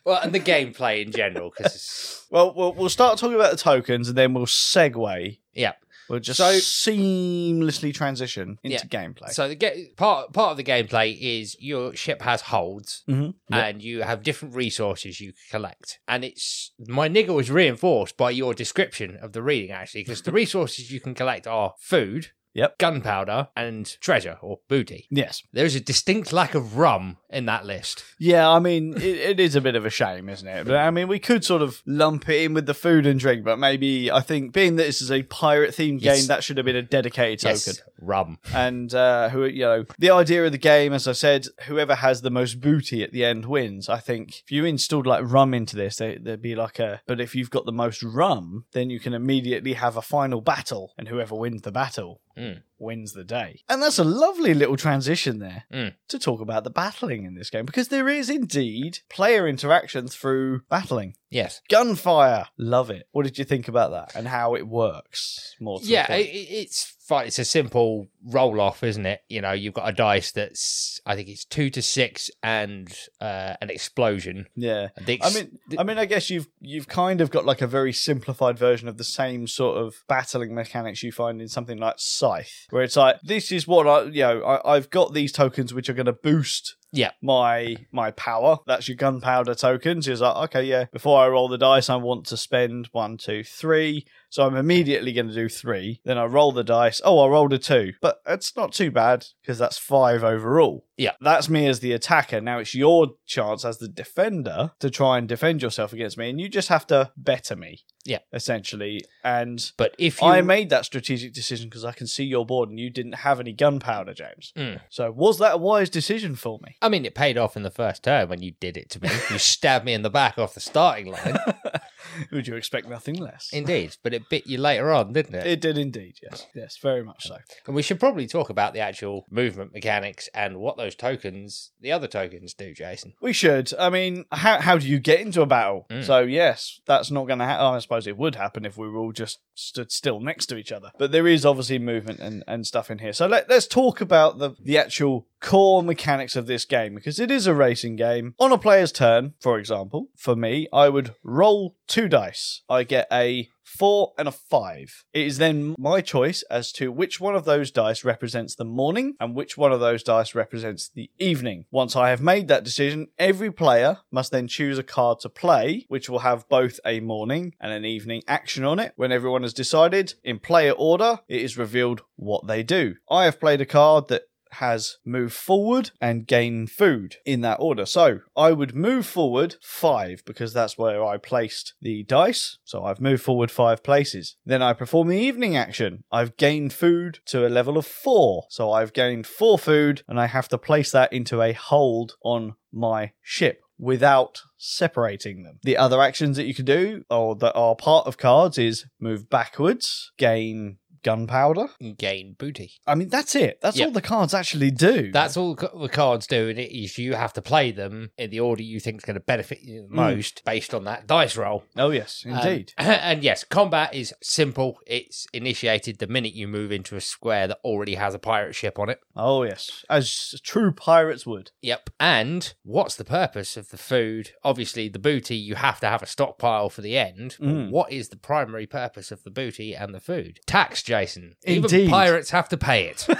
Well, 0.05 0.21
and 0.23 0.33
the 0.33 0.39
gameplay 0.39 1.05
in 1.05 1.11
general, 1.11 1.51
because 1.55 2.25
well, 2.31 2.53
we'll 2.55 2.73
we'll 2.73 2.89
start 2.89 3.19
talking 3.19 3.35
about 3.35 3.51
the 3.51 3.57
tokens, 3.57 4.07
and 4.07 4.17
then 4.17 4.33
we'll 4.33 4.45
segue. 4.45 5.37
yeah. 5.53 5.73
We'll 6.09 6.19
just 6.19 6.37
So- 6.37 6.59
seamlessly 6.59 7.93
transition 7.93 8.57
into 8.63 8.77
Yeah. 8.77 8.83
gameplay. 8.99 9.29
So 9.29 9.47
the 9.47 9.55
ga- 9.55 9.89
part 9.95 10.33
part 10.33 10.51
of 10.51 10.57
the 10.57 10.63
gameplay 10.63 11.17
is 11.19 11.55
your 11.59 11.95
ship 11.95 12.21
has 12.23 12.41
holds, 12.41 13.03
Mhm. 13.07 13.35
Yep. 13.51 13.63
and 13.63 13.81
you 13.83 14.01
have 14.03 14.23
different 14.23 14.55
resources 14.55 15.19
you 15.21 15.33
collect. 15.51 15.99
And 16.07 16.23
it's 16.25 16.71
my 16.87 17.07
niggle 17.07 17.35
was 17.35 17.51
reinforced 17.51 18.17
by 18.17 18.31
your 18.31 18.53
description 18.53 19.17
of 19.21 19.33
the 19.33 19.43
reading 19.43 19.71
actually, 19.71 20.01
because 20.01 20.21
the 20.23 20.31
resources 20.43 20.91
you 20.91 20.99
can 20.99 21.13
collect 21.13 21.45
are 21.47 21.75
food, 21.79 22.31
Yep. 22.55 22.79
gunpowder, 22.79 23.49
and 23.55 23.85
treasure 24.01 24.37
or 24.41 24.59
booty. 24.67 25.07
Yes. 25.11 25.43
There 25.53 25.65
is 25.65 25.75
a 25.75 25.79
distinct 25.79 26.33
lack 26.33 26.55
of 26.55 26.77
rum 26.77 27.17
in 27.31 27.45
that 27.45 27.65
list. 27.65 28.03
Yeah, 28.17 28.49
I 28.49 28.59
mean, 28.59 28.95
it, 28.97 29.03
it 29.03 29.39
is 29.39 29.55
a 29.55 29.61
bit 29.61 29.75
of 29.75 29.85
a 29.85 29.89
shame, 29.89 30.29
isn't 30.29 30.47
it? 30.47 30.65
But 30.65 30.75
I 30.77 30.89
mean, 30.91 31.07
we 31.07 31.19
could 31.19 31.45
sort 31.45 31.61
of 31.61 31.81
lump 31.85 32.27
it 32.27 32.43
in 32.43 32.53
with 32.53 32.65
the 32.65 32.73
food 32.73 33.05
and 33.05 33.19
drink, 33.19 33.43
but 33.43 33.59
maybe 33.59 34.11
I 34.11 34.21
think 34.21 34.51
being 34.51 34.75
that 34.77 34.83
this 34.83 35.01
is 35.01 35.11
a 35.11 35.23
pirate 35.23 35.71
themed 35.75 35.99
Yes. 36.01 36.19
game, 36.21 36.27
that 36.27 36.43
should 36.43 36.57
have 36.57 36.65
been 36.65 36.75
a 36.75 36.81
dedicated 36.81 37.43
Yes, 37.43 37.65
token. 37.65 37.81
rum. 38.01 38.39
And 38.53 38.93
uh, 38.93 39.29
who 39.29 39.45
you 39.45 39.61
know, 39.65 39.85
the 39.99 40.09
idea 40.11 40.45
of 40.45 40.51
the 40.51 40.57
game, 40.57 40.91
as 40.93 41.07
I 41.07 41.11
said, 41.11 41.45
whoever 41.67 41.95
has 41.95 42.21
the 42.21 42.31
most 42.31 42.59
booty 42.61 43.03
at 43.03 43.11
the 43.11 43.23
end 43.25 43.45
wins. 43.45 43.89
I 43.89 43.99
think 43.99 44.39
if 44.41 44.51
you 44.51 44.65
installed 44.65 45.05
like 45.05 45.23
rum 45.23 45.53
into 45.53 45.75
this, 45.75 45.97
there, 45.97 46.17
there'd 46.19 46.41
be 46.41 46.55
like 46.55 46.79
a. 46.79 47.01
But 47.05 47.21
if 47.21 47.35
you've 47.35 47.51
got 47.51 47.65
the 47.65 47.71
most 47.71 48.01
rum, 48.03 48.65
then 48.71 48.89
you 48.89 48.99
can 48.99 49.13
immediately 49.13 49.73
have 49.73 49.97
a 49.97 50.01
final 50.01 50.41
battle, 50.41 50.93
and 50.97 51.07
whoever 51.07 51.35
wins 51.35 51.61
the 51.61 51.71
battle 51.71 52.21
Mm. 52.37 52.61
Wins 52.79 53.13
the 53.13 53.23
day. 53.23 53.61
And 53.69 53.81
that's 53.81 53.99
a 53.99 54.03
lovely 54.03 54.53
little 54.53 54.77
transition 54.77 55.39
there 55.39 55.65
Mm. 55.71 55.95
to 56.07 56.19
talk 56.19 56.41
about 56.41 56.63
the 56.63 56.69
battling 56.69 57.25
in 57.25 57.35
this 57.35 57.49
game 57.49 57.65
because 57.65 57.89
there 57.89 58.07
is 58.09 58.29
indeed 58.29 58.99
player 59.09 59.47
interaction 59.47 60.07
through 60.07 60.61
battling. 60.69 61.15
Yes. 61.31 61.61
Gunfire, 61.69 62.45
love 62.57 62.89
it. 62.89 63.07
What 63.11 63.23
did 63.23 63.37
you 63.37 63.45
think 63.45 63.67
about 63.67 63.91
that 63.91 64.15
and 64.15 64.27
how 64.27 64.55
it 64.55 64.67
works? 64.67 65.55
More 65.59 65.79
Yeah, 65.83 66.11
it, 66.13 66.25
it- 66.27 66.51
it's 66.51 66.95
fine. 66.99 67.27
It's 67.27 67.39
a 67.39 67.45
simple 67.45 68.07
roll 68.23 68.59
off, 68.61 68.83
isn't 68.83 69.05
it? 69.05 69.21
You 69.29 69.41
know, 69.41 69.51
you've 69.51 69.73
got 69.73 69.89
a 69.89 69.91
dice 69.93 70.31
that's 70.31 70.99
I 71.05 71.15
think 71.15 71.27
it's 71.29 71.45
two 71.45 71.69
to 71.71 71.81
six 71.81 72.29
and 72.43 72.91
uh, 73.21 73.55
an 73.61 73.69
explosion. 73.69 74.47
yeah. 74.55 74.89
The 75.05 75.19
I 75.23 75.29
mean, 75.33 75.59
I 75.77 75.83
mean, 75.83 75.97
I 75.97 76.05
guess 76.05 76.29
you've 76.29 76.47
you've 76.59 76.87
kind 76.87 77.21
of 77.21 77.29
got 77.31 77.45
like 77.45 77.61
a 77.61 77.67
very 77.67 77.93
simplified 77.93 78.57
version 78.59 78.87
of 78.87 78.97
the 78.97 79.03
same 79.03 79.47
sort 79.47 79.77
of 79.77 79.95
battling 80.07 80.53
mechanics 80.55 81.03
you 81.03 81.11
find 81.11 81.41
in 81.41 81.47
something 81.47 81.77
like 81.77 81.95
Scythe, 81.97 82.67
where 82.69 82.83
it's 82.83 82.95
like 82.95 83.17
this 83.23 83.51
is 83.51 83.67
what 83.67 83.87
I, 83.87 84.03
you 84.03 84.21
know, 84.23 84.43
I, 84.43 84.75
I've 84.75 84.89
got 84.89 85.13
these 85.13 85.31
tokens 85.31 85.73
which 85.73 85.89
are 85.89 85.93
going 85.93 86.05
to 86.07 86.13
boost 86.13 86.75
Yeah. 86.91 87.11
my 87.21 87.75
my 87.91 88.11
power. 88.11 88.57
That's 88.65 88.87
your 88.87 88.97
gunpowder 88.97 89.55
tokens. 89.55 90.07
Is 90.07 90.21
like 90.21 90.35
okay, 90.49 90.63
yeah. 90.63 90.85
Before 90.91 91.21
I 91.21 91.27
roll 91.27 91.47
the 91.47 91.57
dice, 91.57 91.89
I 91.89 91.95
want 91.95 92.25
to 92.27 92.37
spend 92.37 92.89
one, 92.91 93.17
two, 93.17 93.43
three. 93.43 94.05
So 94.29 94.45
I'm 94.45 94.55
immediately 94.55 95.11
going 95.13 95.27
to 95.27 95.33
do 95.33 95.49
three. 95.49 96.01
Then 96.05 96.17
I 96.17 96.25
roll 96.25 96.51
the 96.51 96.63
dice. 96.63 97.01
Oh, 97.03 97.19
I 97.19 97.27
rolled 97.27 97.53
a 97.53 97.57
two, 97.57 97.93
but 98.01 98.21
it's 98.27 98.55
not 98.55 98.71
too 98.71 98.91
bad 98.91 99.25
because 99.41 99.57
that's 99.57 99.77
five 99.77 100.23
overall. 100.23 100.85
Yeah. 100.97 101.13
That's 101.21 101.49
me 101.49 101.65
as 101.67 101.79
the 101.79 101.93
attacker. 101.93 102.41
Now 102.41 102.59
it's 102.59 102.75
your 102.75 103.13
chance 103.25 103.63
as 103.63 103.77
the 103.77 103.87
defender 103.87 104.71
to 104.79 104.89
try 104.89 105.17
and 105.17 105.27
defend 105.27 105.61
yourself 105.61 105.93
against 105.93 106.17
me, 106.17 106.29
and 106.29 106.39
you 106.39 106.49
just 106.49 106.67
have 106.67 106.85
to 106.87 107.11
better 107.15 107.55
me. 107.55 107.85
Yeah. 108.05 108.19
Essentially. 108.33 109.01
And 109.23 109.71
but 109.77 109.95
if 109.97 110.21
you 110.21 110.27
I 110.27 110.41
made 110.41 110.69
that 110.69 110.85
strategic 110.85 111.33
decision 111.33 111.69
because 111.69 111.85
I 111.85 111.91
can 111.91 112.07
see 112.07 112.23
your 112.23 112.45
board 112.45 112.69
and 112.69 112.79
you 112.79 112.89
didn't 112.89 113.13
have 113.13 113.39
any 113.39 113.53
gunpowder, 113.53 114.13
James. 114.13 114.53
Mm. 114.55 114.81
So 114.89 115.11
was 115.11 115.39
that 115.39 115.55
a 115.55 115.57
wise 115.57 115.89
decision 115.89 116.35
for 116.35 116.59
me? 116.63 116.75
I 116.81 116.89
mean, 116.89 117.05
it 117.05 117.15
paid 117.15 117.37
off 117.37 117.55
in 117.55 117.63
the 117.63 117.69
first 117.69 118.03
turn 118.03 118.29
when 118.29 118.41
you 118.41 118.51
did 118.59 118.77
it 118.77 118.89
to 118.91 119.01
me. 119.01 119.09
you 119.29 119.37
stabbed 119.37 119.85
me 119.85 119.93
in 119.93 120.01
the 120.01 120.09
back 120.09 120.37
off 120.37 120.53
the 120.53 120.59
starting 120.59 121.07
line. 121.07 121.37
Would 122.31 122.47
you 122.47 122.55
expect 122.55 122.87
nothing 122.87 123.15
less? 123.15 123.49
Indeed, 123.51 123.97
but 124.03 124.13
it 124.13 124.29
bit 124.29 124.47
you 124.47 124.57
later 124.57 124.91
on, 124.91 125.13
didn't 125.13 125.35
it? 125.35 125.47
It 125.47 125.61
did 125.61 125.77
indeed, 125.77 126.15
yes. 126.21 126.47
Yes, 126.55 126.77
very 126.81 127.03
much 127.03 127.27
so. 127.27 127.37
And 127.65 127.75
we 127.75 127.81
should 127.81 127.99
probably 127.99 128.27
talk 128.27 128.49
about 128.49 128.73
the 128.73 128.79
actual 128.79 129.25
movement 129.29 129.73
mechanics 129.73 130.29
and 130.33 130.57
what 130.57 130.77
those 130.77 130.95
tokens, 130.95 131.71
the 131.79 131.91
other 131.91 132.07
tokens, 132.07 132.53
do, 132.53 132.73
Jason. 132.73 133.13
We 133.21 133.33
should. 133.33 133.73
I 133.77 133.89
mean, 133.89 134.25
how 134.31 134.59
how 134.59 134.77
do 134.77 134.87
you 134.87 134.99
get 134.99 135.19
into 135.19 135.41
a 135.41 135.45
battle? 135.45 135.85
Mm. 135.89 136.03
So 136.03 136.19
yes, 136.21 136.79
that's 136.85 137.11
not 137.11 137.27
going 137.27 137.39
to 137.39 137.45
happen. 137.45 137.65
I 137.65 137.79
suppose 137.79 138.07
it 138.07 138.17
would 138.17 138.35
happen 138.35 138.65
if 138.65 138.77
we 138.77 138.87
were 138.87 138.99
all 138.99 139.11
just 139.11 139.39
stood 139.53 139.91
still 139.91 140.19
next 140.19 140.47
to 140.47 140.57
each 140.57 140.71
other. 140.71 140.91
But 140.97 141.11
there 141.11 141.27
is 141.27 141.45
obviously 141.45 141.79
movement 141.79 142.19
and, 142.19 142.43
and 142.47 142.65
stuff 142.65 142.89
in 142.89 142.99
here. 142.99 143.13
So 143.13 143.27
let, 143.27 143.49
let's 143.49 143.67
talk 143.67 144.01
about 144.01 144.39
the 144.39 144.55
the 144.59 144.77
actual 144.77 145.27
core 145.41 145.83
mechanics 145.83 146.35
of 146.35 146.47
this 146.47 146.65
game 146.65 146.95
because 146.95 147.19
it 147.19 147.31
is 147.31 147.47
a 147.47 147.53
racing 147.53 147.95
game. 147.95 148.35
On 148.39 148.51
a 148.51 148.57
player's 148.57 148.91
turn, 148.91 149.33
for 149.39 149.57
example, 149.57 150.07
for 150.15 150.35
me, 150.35 150.67
I 150.73 150.89
would 150.89 151.15
roll 151.23 151.75
two 151.87 152.07
dice. 152.07 152.61
I 152.69 152.83
get 152.83 153.07
a 153.11 153.49
four 153.63 154.13
and 154.17 154.27
a 154.27 154.31
five. 154.31 155.05
It 155.13 155.27
is 155.27 155.37
then 155.37 155.75
my 155.77 156.01
choice 156.01 156.43
as 156.49 156.71
to 156.73 156.91
which 156.91 157.19
one 157.19 157.35
of 157.35 157.45
those 157.45 157.69
dice 157.71 158.03
represents 158.03 158.55
the 158.55 158.65
morning 158.65 159.15
and 159.19 159.35
which 159.35 159.57
one 159.57 159.71
of 159.71 159.79
those 159.79 160.01
dice 160.01 160.33
represents 160.33 160.89
the 160.89 161.11
evening. 161.19 161.65
Once 161.71 161.95
I 161.95 162.09
have 162.09 162.21
made 162.21 162.47
that 162.47 162.63
decision, 162.63 163.07
every 163.17 163.51
player 163.51 163.99
must 164.11 164.31
then 164.31 164.47
choose 164.47 164.79
a 164.79 164.83
card 164.83 165.19
to 165.21 165.29
play, 165.29 165.85
which 165.87 166.09
will 166.09 166.19
have 166.19 166.49
both 166.49 166.79
a 166.83 166.99
morning 166.99 167.53
and 167.59 167.71
an 167.71 167.85
evening 167.85 168.23
action 168.27 168.63
on 168.63 168.79
it. 168.79 168.93
When 168.95 169.11
everyone 169.11 169.43
has 169.43 169.53
decided, 169.53 170.15
in 170.23 170.39
player 170.39 170.71
order, 170.71 171.19
it 171.27 171.41
is 171.41 171.57
revealed 171.57 172.01
what 172.15 172.47
they 172.47 172.63
do. 172.63 172.95
I 173.09 173.25
have 173.25 173.39
played 173.39 173.61
a 173.61 173.65
card 173.65 174.07
that 174.07 174.23
has 174.53 174.97
move 175.05 175.33
forward 175.33 175.91
and 176.01 176.27
gain 176.27 176.67
food 176.67 177.17
in 177.25 177.41
that 177.41 177.59
order. 177.59 177.85
So 177.85 178.21
I 178.35 178.51
would 178.51 178.75
move 178.75 179.05
forward 179.05 179.55
five 179.61 180.23
because 180.25 180.53
that's 180.53 180.77
where 180.77 181.03
I 181.03 181.17
placed 181.17 181.73
the 181.81 182.03
dice. 182.03 182.57
So 182.63 182.83
I've 182.83 183.01
moved 183.01 183.23
forward 183.23 183.51
five 183.51 183.83
places. 183.83 184.35
Then 184.45 184.61
I 184.61 184.73
perform 184.73 185.07
the 185.07 185.17
evening 185.17 185.55
action. 185.55 186.03
I've 186.11 186.37
gained 186.37 186.73
food 186.73 187.19
to 187.27 187.45
a 187.45 187.49
level 187.49 187.77
of 187.77 187.85
four. 187.85 188.45
So 188.49 188.71
I've 188.71 188.93
gained 188.93 189.27
four 189.27 189.57
food 189.57 190.03
and 190.07 190.19
I 190.19 190.27
have 190.27 190.47
to 190.49 190.57
place 190.57 190.91
that 190.91 191.13
into 191.13 191.41
a 191.41 191.53
hold 191.53 192.15
on 192.23 192.55
my 192.71 193.13
ship 193.21 193.61
without 193.79 194.41
separating 194.57 195.43
them. 195.43 195.59
The 195.63 195.77
other 195.77 196.01
actions 196.01 196.35
that 196.35 196.45
you 196.45 196.53
can 196.53 196.65
do 196.65 197.05
or 197.09 197.35
that 197.37 197.55
are 197.55 197.75
part 197.75 198.05
of 198.05 198.17
cards 198.17 198.57
is 198.57 198.85
move 198.99 199.29
backwards, 199.29 200.11
gain 200.17 200.78
gunpowder. 201.03 201.67
Gain 201.97 202.35
booty. 202.37 202.73
I 202.87 202.95
mean, 202.95 203.09
that's 203.09 203.35
it. 203.35 203.59
That's 203.61 203.77
Yep. 203.77 203.87
all 203.87 203.91
the 203.93 204.01
cards 204.01 204.33
actually 204.33 204.71
do. 204.71 205.11
That's 205.11 205.37
all 205.37 205.57
c- 205.57 205.67
the 205.79 205.89
cards 205.89 206.27
do, 206.27 206.49
and 206.49 206.59
it 206.59 206.71
is 206.75 206.97
you 206.97 207.13
have 207.13 207.33
to 207.33 207.41
play 207.41 207.71
them 207.71 208.11
in 208.17 208.29
the 208.29 208.39
order 208.39 208.63
you 208.63 208.79
think 208.79 208.97
is 208.97 209.05
going 209.05 209.15
to 209.15 209.19
benefit 209.19 209.59
you 209.61 209.83
the 209.83 209.95
most 209.95 210.43
based 210.45 210.73
on 210.73 210.83
that 210.85 211.07
dice 211.07 211.35
roll. 211.37 211.63
oh 211.77 211.91
yes, 211.91 212.23
Um, 212.25 212.33
indeed. 212.37 212.73
and 212.77 213.23
yes, 213.23 213.43
combat 213.43 213.93
is 213.93 214.13
simple. 214.21 214.79
It's 214.87 215.27
initiated 215.33 215.99
the 215.99 216.07
minute 216.07 216.33
you 216.33 216.47
move 216.47 216.71
into 216.71 216.95
a 216.95 217.01
square 217.01 217.47
that 217.47 217.59
already 217.63 217.95
has 217.95 218.13
a 218.13 218.19
pirate 218.19 218.55
ship 218.55 218.77
on 218.79 218.89
it. 218.89 218.99
oh 219.15 219.43
yes, 219.43 219.83
as 219.89 220.39
true 220.43 220.71
pirates 220.71 221.25
would. 221.25 221.51
Yep. 221.61 221.89
And 221.99 222.53
what's 222.63 222.95
the 222.95 223.05
purpose 223.05 223.57
of 223.57 223.69
the 223.69 223.77
food? 223.77 224.31
Obviously, 224.43 224.89
the 224.89 224.99
booty, 224.99 225.35
you 225.35 225.55
have 225.55 225.79
to 225.81 225.87
have 225.87 226.01
a 226.01 226.07
stockpile 226.07 226.69
for 226.69 226.81
the 226.81 226.97
end. 226.97 227.35
Mm. 227.39 227.69
What 227.69 227.91
is 227.91 228.09
the 228.09 228.17
primary 228.17 228.65
purpose 228.67 229.11
of 229.11 229.23
the 229.23 229.29
booty 229.31 229.75
and 229.75 229.93
the 229.93 229.99
food? 229.99 230.39
Tax, 230.45 230.81
Jason. 230.89 231.35
Indeed. 231.43 231.73
Even 231.73 231.89
pirates 231.89 232.31
have 232.31 232.49
to 232.49 232.57
pay 232.57 232.87
it. 232.87 233.07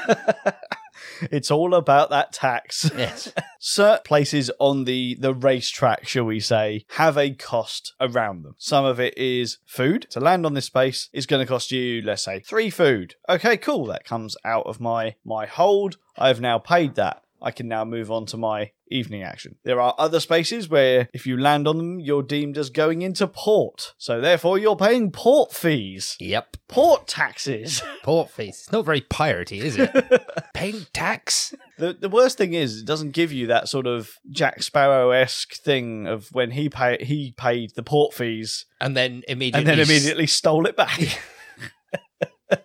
It's 1.31 1.51
all 1.51 1.75
about 1.75 2.09
that 2.09 2.31
tax. 2.31 2.89
yes. 2.95 3.33
Certain 3.59 4.03
places 4.05 4.51
on 4.59 4.85
the 4.85 5.17
the 5.19 5.33
racetrack, 5.33 6.07
shall 6.07 6.23
we 6.25 6.39
say, 6.39 6.85
have 6.91 7.17
a 7.17 7.31
cost 7.31 7.93
around 7.99 8.43
them. 8.43 8.55
Some 8.57 8.85
of 8.85 8.99
it 8.99 9.17
is 9.17 9.57
food. 9.65 10.07
To 10.11 10.19
land 10.19 10.45
on 10.45 10.53
this 10.53 10.65
space 10.65 11.09
is 11.13 11.25
going 11.25 11.45
to 11.45 11.47
cost 11.47 11.71
you, 11.71 12.01
let's 12.01 12.23
say, 12.23 12.39
three 12.39 12.69
food. 12.69 13.15
Okay, 13.27 13.57
cool. 13.57 13.85
That 13.87 14.05
comes 14.05 14.37
out 14.45 14.65
of 14.65 14.79
my 14.79 15.15
my 15.25 15.45
hold. 15.45 15.97
I've 16.17 16.41
now 16.41 16.57
paid 16.57 16.95
that. 16.95 17.21
I 17.41 17.51
can 17.51 17.67
now 17.67 17.85
move 17.85 18.11
on 18.11 18.25
to 18.27 18.37
my 18.37 18.71
evening 18.91 19.21
action. 19.23 19.55
There 19.63 19.79
are 19.79 19.93
other 19.97 20.19
spaces 20.19 20.67
where 20.67 21.09
if 21.13 21.27
you 21.27 21.37
land 21.37 21.67
on 21.67 21.77
them, 21.77 21.99
you're 21.99 22.23
deemed 22.23 22.57
as 22.57 22.69
going 22.69 23.01
into 23.03 23.27
port. 23.27 23.93
So 23.97 24.19
therefore, 24.19 24.57
you're 24.57 24.75
paying 24.75 25.11
port 25.11 25.53
fees, 25.53 26.15
Yep. 26.19 26.57
port 26.67 27.07
taxes. 27.07 27.81
Port 28.03 28.31
fees. 28.31 28.61
It's 28.63 28.71
not 28.71 28.85
very 28.85 29.01
piratey, 29.01 29.61
is 29.61 29.77
it? 29.77 29.91
Paying 30.53 30.87
tax. 30.93 31.53
The 31.77 31.93
the 31.93 32.09
worst 32.09 32.37
thing 32.37 32.53
is 32.53 32.79
it 32.81 32.85
doesn't 32.87 33.11
give 33.11 33.31
you 33.31 33.47
that 33.47 33.69
sort 33.69 33.85
of 33.87 34.11
Jack 34.31 34.63
Sparrow 34.63 35.11
esque 35.11 35.53
thing 35.55 36.07
of 36.07 36.29
when 36.31 36.51
he 36.51 36.69
pay 36.69 36.97
he 37.03 37.33
paid 37.37 37.71
the 37.75 37.83
port 37.83 38.13
fees 38.13 38.65
And 38.81 38.97
then 38.97 39.23
immediately. 39.27 39.59
and 39.59 39.67
then 39.67 39.79
immediately 39.79 40.27
stole 40.27 40.65
it 40.65 40.75
back. 40.75 40.99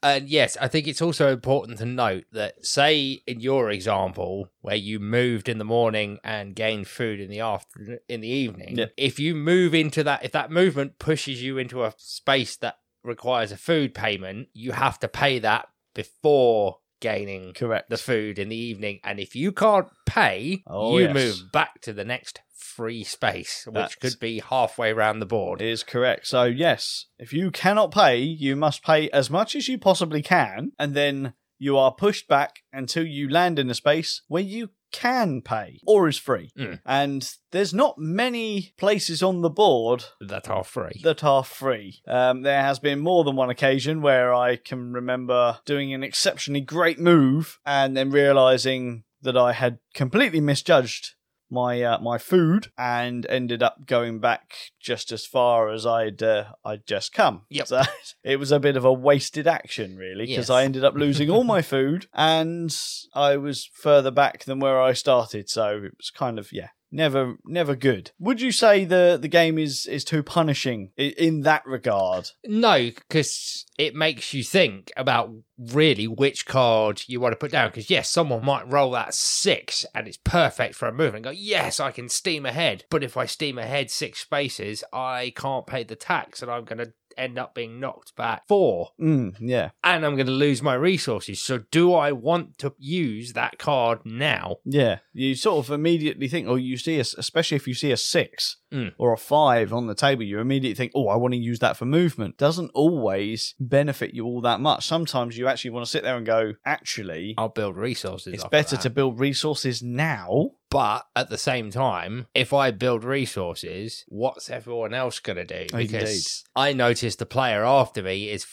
And 0.05 0.29
yes, 0.29 0.57
I 0.61 0.69
think 0.69 0.87
it's 0.87 1.01
also 1.01 1.33
important 1.33 1.79
to 1.79 1.87
note 1.87 2.25
that, 2.33 2.65
say, 2.65 3.23
in 3.27 3.41
your 3.41 3.71
example, 3.71 4.51
where 4.61 4.77
you 4.77 5.01
moved 5.01 5.49
in 5.49 5.57
the 5.59 5.65
morning 5.65 6.19
and 6.23 6.55
gained 6.55 6.87
food 6.89 7.21
in 7.21 7.31
the 7.31 7.41
after 7.41 8.01
in 8.09 8.21
the 8.21 8.29
evening, 8.29 8.77
Yeah. 8.77 8.87
if 8.99 9.19
you 9.19 9.35
move 9.35 9.75
into 9.75 10.05
that, 10.05 10.23
if 10.25 10.33
that 10.33 10.51
movement 10.51 10.99
pushes 10.99 11.43
you 11.43 11.57
into 11.57 11.83
a 11.85 11.95
space 11.97 12.55
that 12.59 12.77
requires 13.03 13.51
a 13.51 13.57
food 13.57 13.95
payment, 13.95 14.49
you 14.53 14.73
have 14.73 14.99
to 15.01 15.09
pay 15.09 15.39
that 15.39 15.69
before 15.95 16.79
gaining 17.01 17.53
Correct. 17.55 17.89
the 17.91 17.97
food 17.97 18.39
in 18.39 18.49
the 18.51 18.57
evening. 18.57 19.01
And 19.05 19.19
if 19.19 19.35
you 19.35 19.53
can't 19.53 19.89
pay, 20.07 20.63
Oh, 20.67 20.99
you 20.99 21.05
yes. 21.05 21.15
move 21.15 21.53
back 21.53 21.81
to 21.83 21.93
the 21.93 22.05
next 22.05 22.41
free 22.65 23.05
space, 23.05 23.65
which 23.67 23.75
That's- 23.75 23.95
could 23.97 24.19
be 24.19 24.41
halfway 24.41 24.91
around 24.91 25.21
the 25.21 25.27
board. 25.27 25.61
is 25.63 25.83
correct. 25.83 26.27
So 26.27 26.45
yes, 26.45 27.07
if 27.19 27.33
you 27.33 27.51
cannot 27.51 27.93
pay, 27.93 28.19
you 28.19 28.57
must 28.57 28.83
pay 28.83 29.11
as 29.11 29.31
much 29.31 29.55
as 29.55 29.69
you 29.69 29.79
possibly 29.79 30.23
can, 30.23 30.73
and 30.79 30.95
then 30.95 31.35
you 31.59 31.77
are 31.79 31.93
pushed 31.93 32.27
back 32.29 32.61
until 32.73 33.07
you 33.07 33.29
land 33.29 33.59
in 33.59 33.71
a 33.71 33.75
space 33.75 34.23
where 34.29 34.43
you 34.43 34.71
can 34.93 35.43
pay 35.43 35.81
or 35.87 36.09
is 36.09 36.19
free. 36.19 36.53
Mm. 36.59 36.81
And 36.87 37.29
there's 37.51 37.75
not 37.75 37.99
many 37.99 38.75
places 38.77 39.23
on 39.23 39.41
the 39.43 39.51
board 39.51 40.05
that 40.21 40.49
are 40.49 40.63
free. 40.65 41.01
that 41.03 41.25
are 41.25 41.43
free. 41.45 42.01
Um, 42.07 42.43
there 42.43 42.63
has 42.63 42.79
been 42.79 43.01
more 43.01 43.25
than 43.25 43.35
one 43.35 43.51
occasion 43.51 44.03
where 44.03 44.33
I 44.35 44.57
can 44.57 44.93
remember 44.93 45.59
doing 45.65 45.93
an 45.93 46.05
exceptionally 46.05 46.61
great 46.61 46.99
move 47.01 47.59
and 47.67 47.97
then 47.97 48.11
realizing 48.11 49.05
that 49.23 49.37
I 49.37 49.53
had 49.53 49.79
completely 49.95 50.41
misjudged 50.41 51.15
my 51.51 51.83
uh, 51.83 51.99
my 52.01 52.19
food 52.19 52.69
and 52.77 53.27
ended 53.27 53.63
up 53.63 53.87
going 53.87 54.19
back 54.19 54.55
just 54.81 55.13
as 55.13 55.25
far 55.27 55.71
as 55.71 55.87
I'd 55.87 56.23
uh, 56.23 56.47
I'd 56.65 56.87
just 56.87 57.13
come. 57.13 57.43
Yep. 57.51 57.67
So 57.69 57.83
it 58.25 58.37
was 58.37 58.51
a 58.53 58.61
bit 58.61 58.77
of 58.77 58.85
a 58.85 58.93
wasted 58.93 59.47
action, 59.47 59.97
really, 59.97 60.27
because 60.27 60.49
Yes. 60.49 60.51
I 60.51 60.65
ended 60.65 60.85
up 60.85 60.95
losing 60.95 61.31
all 61.31 61.45
my 61.45 61.63
food 61.75 62.07
and 62.15 62.75
I 63.15 63.37
was 63.37 63.69
further 63.73 64.11
back 64.11 64.45
than 64.45 64.59
where 64.61 64.81
I 64.81 64.93
started. 64.93 65.49
So 65.49 65.83
it 65.85 65.97
was 65.97 66.11
kind 66.11 66.39
of 66.39 66.53
yeah, 66.53 66.69
never 66.95 67.37
never 67.45 67.75
good. 67.75 68.13
Would 68.19 68.41
you 68.41 68.53
say 68.53 68.85
the 68.85 69.19
the 69.21 69.29
game 69.29 69.59
is 69.59 69.87
is 69.87 70.05
too 70.05 70.23
punishing 70.23 70.93
in, 70.97 71.43
that 71.43 71.67
regard? 71.67 72.31
No, 72.47 72.91
because 72.91 73.67
it 73.77 73.95
makes 73.95 74.33
you 74.33 74.45
think 74.45 74.93
about 74.97 75.35
really 75.59 76.07
which 76.07 76.47
card 76.47 77.03
you 77.07 77.21
want 77.21 77.33
to 77.33 77.37
put 77.37 77.51
down. 77.51 77.69
Because 77.69 77.91
yes, 77.91 78.09
someone 78.09 78.45
might 78.45 78.71
roll 78.71 78.93
that 78.93 79.15
six 79.15 79.85
and 79.95 80.07
it's 80.07 80.17
perfect 80.17 80.75
for 80.75 80.89
a 80.89 80.93
move 80.93 81.15
and 81.15 81.25
go, 81.25 81.31
yes, 81.31 81.81
I 81.81 81.91
can 81.91 82.09
steam 82.09 82.47
ahead. 82.47 82.85
But 82.91 83.03
if 83.03 83.17
I 83.17 83.27
steam 83.27 83.59
ahead 83.59 83.91
six 83.91 84.21
spaces, 84.21 84.85
I 84.93 85.33
can't 85.37 85.67
pay 85.67 85.83
the 85.83 85.97
tax 85.97 86.41
and 86.41 86.51
I'm 86.51 86.65
going 86.65 86.79
to 86.79 86.93
end 87.19 87.39
up 87.39 87.55
being 87.55 87.81
knocked 87.81 88.15
back 88.17 88.47
four 88.49 88.91
Mm, 89.01 89.35
yeah, 89.41 89.71
and 89.83 90.05
I'm 90.05 90.15
going 90.17 90.27
to 90.27 90.33
lose 90.33 90.63
my 90.63 90.75
resources. 90.75 91.41
So 91.41 91.59
do 91.71 91.93
I 91.95 92.13
want 92.13 92.59
to 92.59 92.75
use 92.79 93.33
that 93.35 93.59
card 93.59 94.01
now? 94.05 94.57
yeah. 94.65 94.99
You 95.13 95.35
sort 95.37 95.65
of 95.65 95.71
immediately 95.73 96.27
think, 96.29 96.49
or 96.49 96.59
you 96.59 96.77
see, 96.77 96.97
a, 96.99 97.03
especially 97.03 97.57
if 97.57 97.69
you 97.69 97.75
see 97.75 97.93
a 97.93 97.97
six 97.97 98.57
Mm. 98.73 98.93
or 98.99 99.13
a 99.13 99.17
five 99.17 99.73
on 99.73 99.87
the 99.87 99.95
table, 99.95 100.25
you 100.25 100.41
immediately 100.41 100.75
think, 100.75 100.91
oh, 100.97 101.07
I 101.07 101.15
want 101.15 101.33
to 101.33 101.39
use 101.39 101.61
that 101.61 101.77
for 101.77 101.85
movement. 101.85 102.37
Doesn't 102.39 102.73
always 102.75 103.55
benefit 103.61 104.13
you 104.15 104.25
all 104.25 104.41
that 104.41 104.59
much. 104.61 104.85
Sometimes 104.85 105.39
you 105.39 105.47
actually 105.47 105.71
want 105.71 105.85
to 105.87 105.91
sit 105.91 106.03
there 106.03 106.17
and 106.17 106.27
go, 106.27 106.55
actually, 106.67 107.35
I'll 107.39 107.51
build 107.51 107.77
resources. 107.77 108.35
it's 108.35 108.45
better 108.49 108.75
that. 108.75 108.83
to 108.83 108.91
build 108.91 109.21
resources 109.21 109.81
now. 109.81 110.51
But 110.75 111.07
at 111.15 111.31
the 111.31 111.39
same 111.39 111.71
time, 111.71 112.27
if 112.35 112.53
I 112.53 112.73
build 112.73 113.05
resources, 113.05 114.05
what's 114.09 114.51
everyone 114.51 114.93
else 114.93 115.21
going 115.21 115.37
to 115.37 115.45
do? 115.45 115.73
Indeed. 115.73 115.93
Because 115.93 116.43
I 116.57 116.73
noticed 116.73 117.21
the 117.21 117.27
player 117.27 117.65
after 117.65 118.03
me 118.03 118.29
is, 118.29 118.45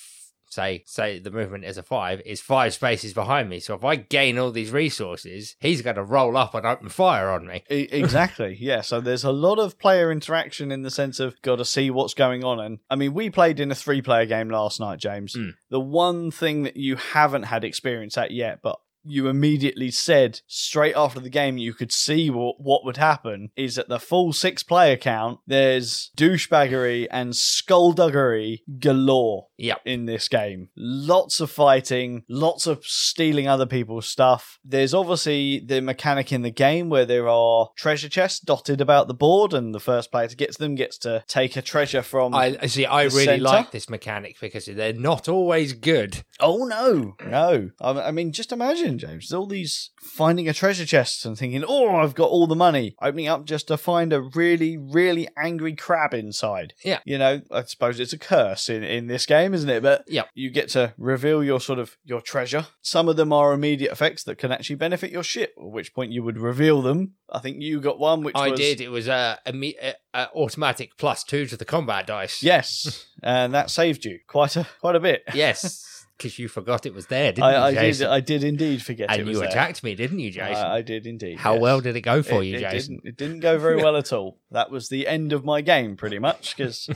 say, 0.48 0.84
say 0.86 1.18
the 1.18 1.32
movement 1.32 1.66
is 1.66 1.80
a 1.80 1.82
five, 1.82 2.22
is 2.24 2.40
five 2.40 2.75
spaces 2.75 3.16
behind 3.16 3.50
me. 3.50 3.60
So 3.60 3.74
if 3.74 3.84
I 3.84 3.96
gain 3.96 4.38
all 4.38 4.51
these 4.51 4.70
resources, 4.70 5.56
he's 5.60 5.82
going 5.82 5.96
to 5.96 6.04
roll 6.04 6.38
up 6.38 6.54
and 6.54 6.63
open 6.63 6.90
fire 6.90 7.32
on 7.32 7.48
me. 7.48 7.63
Exactly. 7.72 8.56
yeah. 8.62 8.82
So 8.82 9.01
there's 9.01 9.24
a 9.24 9.32
lot 9.32 9.58
of 9.58 9.80
player 9.80 10.12
interaction 10.12 10.72
in 10.72 10.84
the 10.84 10.92
sense 10.92 11.20
of 11.20 11.42
got 11.42 11.56
to 11.56 11.66
see 11.66 11.90
what's 11.90 12.13
going 12.13 12.44
on. 12.44 12.60
And 12.60 12.78
I 12.88 12.98
mean, 12.98 13.16
we 13.16 13.32
played 13.32 13.60
in 13.60 13.72
a 13.72 13.75
three 13.75 14.04
player 14.04 14.28
game 14.28 14.51
last 14.51 14.80
night, 14.80 15.00
James. 15.00 15.36
Mm. 15.36 15.56
The 15.72 15.80
one 15.80 16.30
thing 16.30 16.62
that 16.63 16.78
you 16.78 16.98
haven't 16.98 17.44
had 17.44 17.63
experience 17.63 18.16
at 18.16 18.30
yet, 18.30 18.60
but 18.62 18.78
you 19.03 19.27
immediately 19.27 19.89
said 19.91 20.41
straight 20.48 20.96
after 20.96 21.20
the 21.20 21.29
game 21.29 21.58
you 21.58 21.74
could 21.74 21.91
see 21.91 22.29
what, 22.29 22.60
what 22.60 22.86
would 22.86 22.98
happen 22.98 23.50
is 23.55 23.75
that 23.75 23.89
the 23.89 24.00
full 24.00 24.31
six 24.34 24.63
player 24.63 24.96
count 24.98 25.39
there's 25.48 26.12
douchebaggery 26.17 27.08
and 27.12 27.36
skullduggery 27.36 28.63
galore 28.79 29.48
Yep. 29.58 29.81
in 29.86 30.05
this 30.05 30.27
game. 30.27 30.70
Lots 30.75 31.39
of 31.39 31.51
fighting, 31.51 32.24
lots 32.27 32.65
of 32.65 32.84
stealing 32.84 33.48
other 33.48 33.67
people's 33.67 34.08
stuff. 34.08 34.60
There's 34.65 34.93
obviously 34.93 35.60
the 35.60 35.81
mechanic 35.81 36.31
in 36.31 36.41
the 36.41 36.50
game 36.50 36.89
where 36.89 37.05
there 37.05 37.29
are 37.29 37.70
treasure 37.77 38.10
chests 38.10 38.39
dotted 38.39 38.81
about 38.81 39.08
the 39.08 39.13
board, 39.13 39.53
and 39.53 39.75
the 39.75 39.79
first 39.79 40.12
player 40.12 40.27
to 40.27 40.36
get 40.36 40.51
to 40.53 40.58
them 40.58 40.74
gets 40.74 40.98
to 41.00 41.24
take 41.27 41.55
a 41.58 41.62
treasure 41.62 42.01
from. 42.01 42.34
I 42.34 42.58
see. 42.65 42.88
I 42.88 43.03
really 43.03 43.25
centre? 43.25 43.43
like 43.43 43.70
this 43.72 43.88
mechanic 43.88 44.38
because 44.41 44.65
they're 44.65 44.93
not 44.93 45.29
always 45.29 45.74
good. 45.74 46.24
oh 46.39 46.65
no, 46.65 47.15
no! 47.24 47.70
I, 47.79 48.08
I 48.08 48.12
mean, 48.12 48.31
just 48.31 48.51
imagine 48.51 48.91
James, 48.98 49.30
there's 49.30 49.38
all 49.38 49.48
these 49.48 49.92
finding 50.00 50.48
a 50.48 50.54
treasure 50.54 50.86
chest 50.86 51.26
and 51.26 51.38
thinking, 51.38 51.64
oh, 51.68 51.96
I've 51.96 52.16
got 52.16 52.30
all 52.30 52.48
the 52.48 52.56
money, 52.56 52.96
opening 53.02 53.28
up 53.28 53.46
just 53.46 53.68
to 53.68 53.78
find 53.78 54.14
a 54.14 54.22
really, 54.22 54.78
really 54.78 55.28
angry 55.38 55.76
crab 55.76 56.14
inside. 56.14 56.74
Yeah. 56.84 57.00
You 57.06 57.18
know, 57.18 57.42
I 57.52 57.64
suppose 57.64 58.00
it's 58.00 58.14
a 58.14 58.18
curse 58.18 58.70
in, 58.70 58.84
in 58.84 59.08
this 59.08 59.26
game, 59.26 59.54
isn't 59.54 59.70
it? 59.70 59.84
But 59.84 60.04
yeah, 60.08 60.24
you 60.34 60.50
get 60.50 60.70
to 60.70 60.94
reveal 60.98 61.44
your 61.44 61.60
sort 61.60 61.80
of 61.80 61.98
your 62.04 62.22
treasure. 62.22 62.68
Some 62.82 63.10
of 63.10 63.16
them 63.16 63.34
are 63.34 63.54
immediate 63.54 63.92
effects 63.92 64.24
that 64.24 64.38
can 64.38 64.52
actually 64.52 64.76
benefit 64.76 65.12
your 65.12 65.24
ship, 65.24 65.54
at 65.58 65.70
which 65.70 65.94
point 65.94 66.12
you 66.12 66.24
would 66.24 66.38
reveal 66.38 66.82
them. 66.82 67.14
I 67.30 67.40
think 67.40 67.62
you 67.62 67.80
got 67.80 68.00
one 68.00 68.24
which 68.24 68.36
I 68.36 68.50
was 68.50 68.60
did. 68.60 68.82
It 68.82 68.90
was 68.90 69.08
a, 69.08 69.40
a, 69.46 69.94
a 70.14 70.30
automatic 70.36 70.98
plus 70.98 71.24
two 71.24 71.46
to 71.48 71.58
the 71.58 71.66
combat 71.66 72.08
dice. 72.08 72.44
Yes, 72.44 73.08
and 73.24 73.54
that 73.54 73.70
saved 73.70 74.06
you 74.06 74.20
quite 74.28 74.56
a 74.56 74.68
quite 74.80 74.96
a 74.96 75.00
bit. 75.00 75.24
Yes, 75.34 76.00
because 76.22 76.38
you 76.38 76.48
forgot 76.48 76.86
it 76.86 76.94
was 76.94 77.08
there, 77.08 77.32
didn't 77.32 77.44
I, 77.44 77.51
you, 77.51 77.58
I 77.58 77.72
did. 77.72 77.80
Jason? 77.80 78.08
I 78.08 78.20
did 78.20 78.44
indeed 78.44 78.84
forget 78.84 79.12
it 79.12 79.20
and 79.20 79.28
you 79.28 79.40
there. 79.40 79.50
attacked 79.50 79.84
me, 79.84 79.96
didn't 79.96 80.20
you, 80.20 80.30
Jason? 80.30 80.63
I, 80.63 80.75
I 80.75 80.82
did 80.84 81.08
indeed. 81.08 81.40
How 81.40 81.54
yes. 81.54 81.62
well 81.62 81.82
did 81.82 81.96
it 81.96 82.01
go 82.01 82.22
for 82.22 82.44
it, 82.44 82.46
you, 82.46 82.58
it 82.58 82.60
Jason? 82.62 82.96
Didn't, 82.98 83.08
it 83.08 83.18
didn't 83.18 83.40
go 83.40 83.58
very 83.58 83.78
well 83.78 83.98
at 83.98 84.13
all. 84.13 84.38
That 84.51 84.70
was 84.70 84.90
the 84.90 85.08
end 85.08 85.34
of 85.34 85.44
my 85.44 85.62
game, 85.62 85.98
pretty 85.98 86.20
much, 86.20 86.56
because 86.56 86.90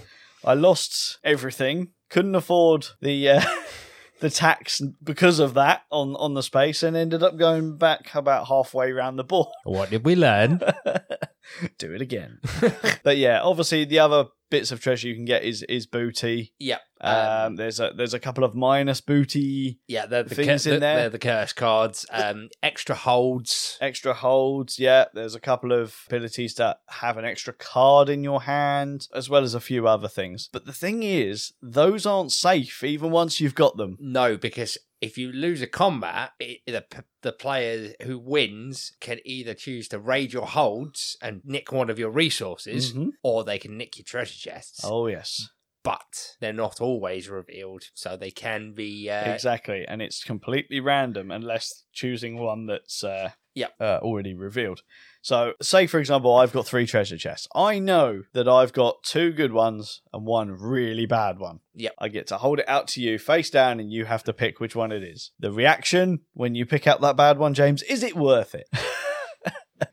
I 0.44 0.54
lost 0.54 1.18
everything. 1.24 1.90
Couldn't 2.10 2.36
afford 2.36 2.88
the 3.02 3.30
uh, 3.30 3.42
the 4.20 4.30
tax 4.30 4.80
because 5.04 5.40
of 5.40 5.56
that 5.56 5.82
on 5.92 6.16
on 6.18 6.36
the 6.36 6.44
space, 6.44 6.84
and 6.84 6.96
ended 6.96 7.24
up 7.24 7.38
going 7.38 7.78
back 7.78 8.14
about 8.14 8.48
halfway 8.48 8.92
around 8.92 9.16
the 9.16 9.24
board. 9.24 9.48
What 9.64 9.90
did 9.90 10.06
we 10.06 10.16
learn? 10.16 10.62
Do 11.78 11.94
it 11.94 12.02
again. 12.02 12.40
but 13.04 13.18
yeah, 13.18 13.42
obviously 13.42 13.86
the 13.86 14.00
other 14.00 14.26
bits 14.52 14.72
of 14.72 14.80
treasure 14.80 15.08
you 15.08 15.16
can 15.16 15.26
get 15.26 15.44
is 15.44 15.64
is 15.64 15.86
booty. 15.88 16.54
yep. 16.60 16.82
Um, 17.02 17.56
there's 17.58 17.80
a 17.80 17.92
there's 17.96 18.14
a 18.14 18.20
couple 18.20 18.44
of 18.44 18.56
minus 18.56 19.02
booty 19.02 19.80
yeah, 19.88 20.06
they're 20.06 20.24
the, 20.24 20.34
things 20.34 20.64
cur- 20.64 20.70
in 20.70 20.76
the- 20.76 20.80
there. 20.80 20.96
they're 21.02 21.10
the 21.10 21.20
curse 21.20 21.54
cards. 21.54 22.06
Um, 22.10 22.50
extra 22.64 22.96
holds. 22.96 23.78
extra 23.82 24.14
holds. 24.14 24.80
Yeah, 24.80 25.06
there's 25.14 25.36
a 25.36 25.40
couple 25.40 25.72
of 25.72 25.96
abilities 26.08 26.56
that 26.56 26.80
have 26.90 27.18
an 27.18 27.26
extra 27.26 27.54
card 27.54 28.10
in 28.10 28.24
your 28.24 28.44
hand, 28.44 29.08
as 29.14 29.30
well 29.30 29.44
as 29.44 29.54
a 29.54 29.60
few 29.60 29.88
other 29.88 30.08
things. 30.08 30.50
But 30.52 30.66
the 30.66 30.74
thing 30.74 31.04
is, 31.04 31.54
those 31.62 32.06
aren't 32.06 32.32
safe 32.32 32.84
even 32.84 33.12
once 33.12 33.40
you've 33.40 33.56
got 33.56 33.78
them. 33.78 33.98
No, 34.00 34.38
because 34.38 34.78
if 35.02 35.18
you 35.18 35.32
lose 35.32 35.62
a 35.62 35.68
combat, 35.68 36.32
it, 36.40 36.62
the 36.66 36.84
the 37.26 37.34
player 37.34 37.96
who 38.04 38.20
wins 38.20 38.94
can 39.02 39.20
either 39.26 39.56
choose 39.56 39.88
to 39.88 39.98
raid 40.00 40.32
your 40.32 40.46
holds 40.46 41.18
and 41.24 41.42
nick 41.44 41.72
one 41.72 41.90
of 41.90 41.98
your 41.98 42.12
resources, 42.12 42.94
Mhm. 42.94 43.14
or 43.24 43.44
they 43.44 43.58
can 43.58 43.76
nick 43.80 43.98
your 43.98 44.04
treasure 44.06 44.38
chests. 44.38 44.82
Oh 44.84 45.08
yes, 45.08 45.50
But 45.84 46.36
they're 46.40 46.54
not 46.54 46.80
always 46.80 47.28
revealed, 47.28 47.90
so 47.96 48.16
they 48.16 48.30
can 48.30 48.74
be. 48.74 49.10
Uh, 49.10 49.32
exactly, 49.34 49.88
and 49.88 50.04
it's 50.04 50.24
completely 50.24 50.80
random 50.80 51.32
unless 51.32 51.86
choosing 51.94 52.38
one 52.38 52.68
that's 52.68 53.04
uh, 53.04 53.32
Yep. 53.56 53.74
uh, 53.80 54.00
already 54.02 54.34
revealed. 54.34 54.82
So, 55.22 55.54
say 55.62 55.88
for 55.88 56.00
example, 56.00 56.36
I've 56.36 56.54
got 56.54 56.68
three 56.68 56.86
treasure 56.86 57.18
chests. 57.18 57.48
I 57.56 57.80
know 57.80 58.24
that 58.34 58.48
I've 58.48 58.74
got 58.74 59.02
two 59.04 59.32
good 59.32 59.54
ones 59.54 60.02
and 60.14 60.26
one 60.26 60.52
really 60.52 61.08
bad 61.08 61.40
one. 61.40 61.62
Yep. 61.74 61.94
I 61.98 62.10
get 62.10 62.28
to 62.28 62.38
hold 62.38 62.60
it 62.60 62.70
out 62.70 62.88
to 62.90 63.02
you 63.02 63.18
face 63.18 63.50
down, 63.50 63.80
and 63.80 63.92
you 63.92 64.06
have 64.06 64.24
to 64.26 64.34
pick 64.34 64.60
which 64.60 64.76
one 64.76 64.92
it 64.92 65.04
is. 65.04 65.32
The 65.40 65.52
reaction 65.52 66.20
when 66.34 66.54
you 66.54 66.66
pick 66.66 66.86
out 66.86 67.02
that 67.02 67.18
bad 67.18 67.40
one, 67.40 67.54
James, 67.54 67.82
is 67.84 68.04
it 68.04 68.16
worth 68.16 68.54
it? 68.54 68.70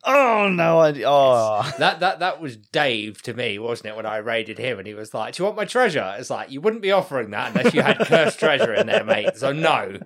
oh 0.05 0.49
no! 0.49 0.81
I 0.81 1.03
oh. 1.05 1.73
That 1.79 2.01
that 2.01 2.21
that 2.21 2.41
was 2.41 2.57
Dave 2.57 3.23
to 3.23 3.35
me, 3.35 3.59
wasn't 3.59 3.91
it? 3.91 3.97
When 3.97 4.07
I 4.07 4.19
raided 4.19 4.59
him, 4.59 4.79
and 4.79 4.87
he 4.87 4.95
was 4.95 5.13
like, 5.13 5.35
"Do 5.35 5.43
you 5.43 5.45
want 5.47 5.57
my 5.57 5.65
treasure?" 5.65 6.15
It's 6.19 6.31
like 6.31 6.51
you 6.51 6.61
wouldn't 6.61 6.83
be 6.83 6.93
offering 6.93 7.31
that 7.31 7.55
unless 7.55 7.75
you 7.75 7.83
had 7.83 7.99
cursed 7.99 8.39
treasure 8.39 8.75
in 8.75 8.87
there, 8.87 9.05
mate. 9.05 9.37
So 9.37 9.53
no. 9.53 9.99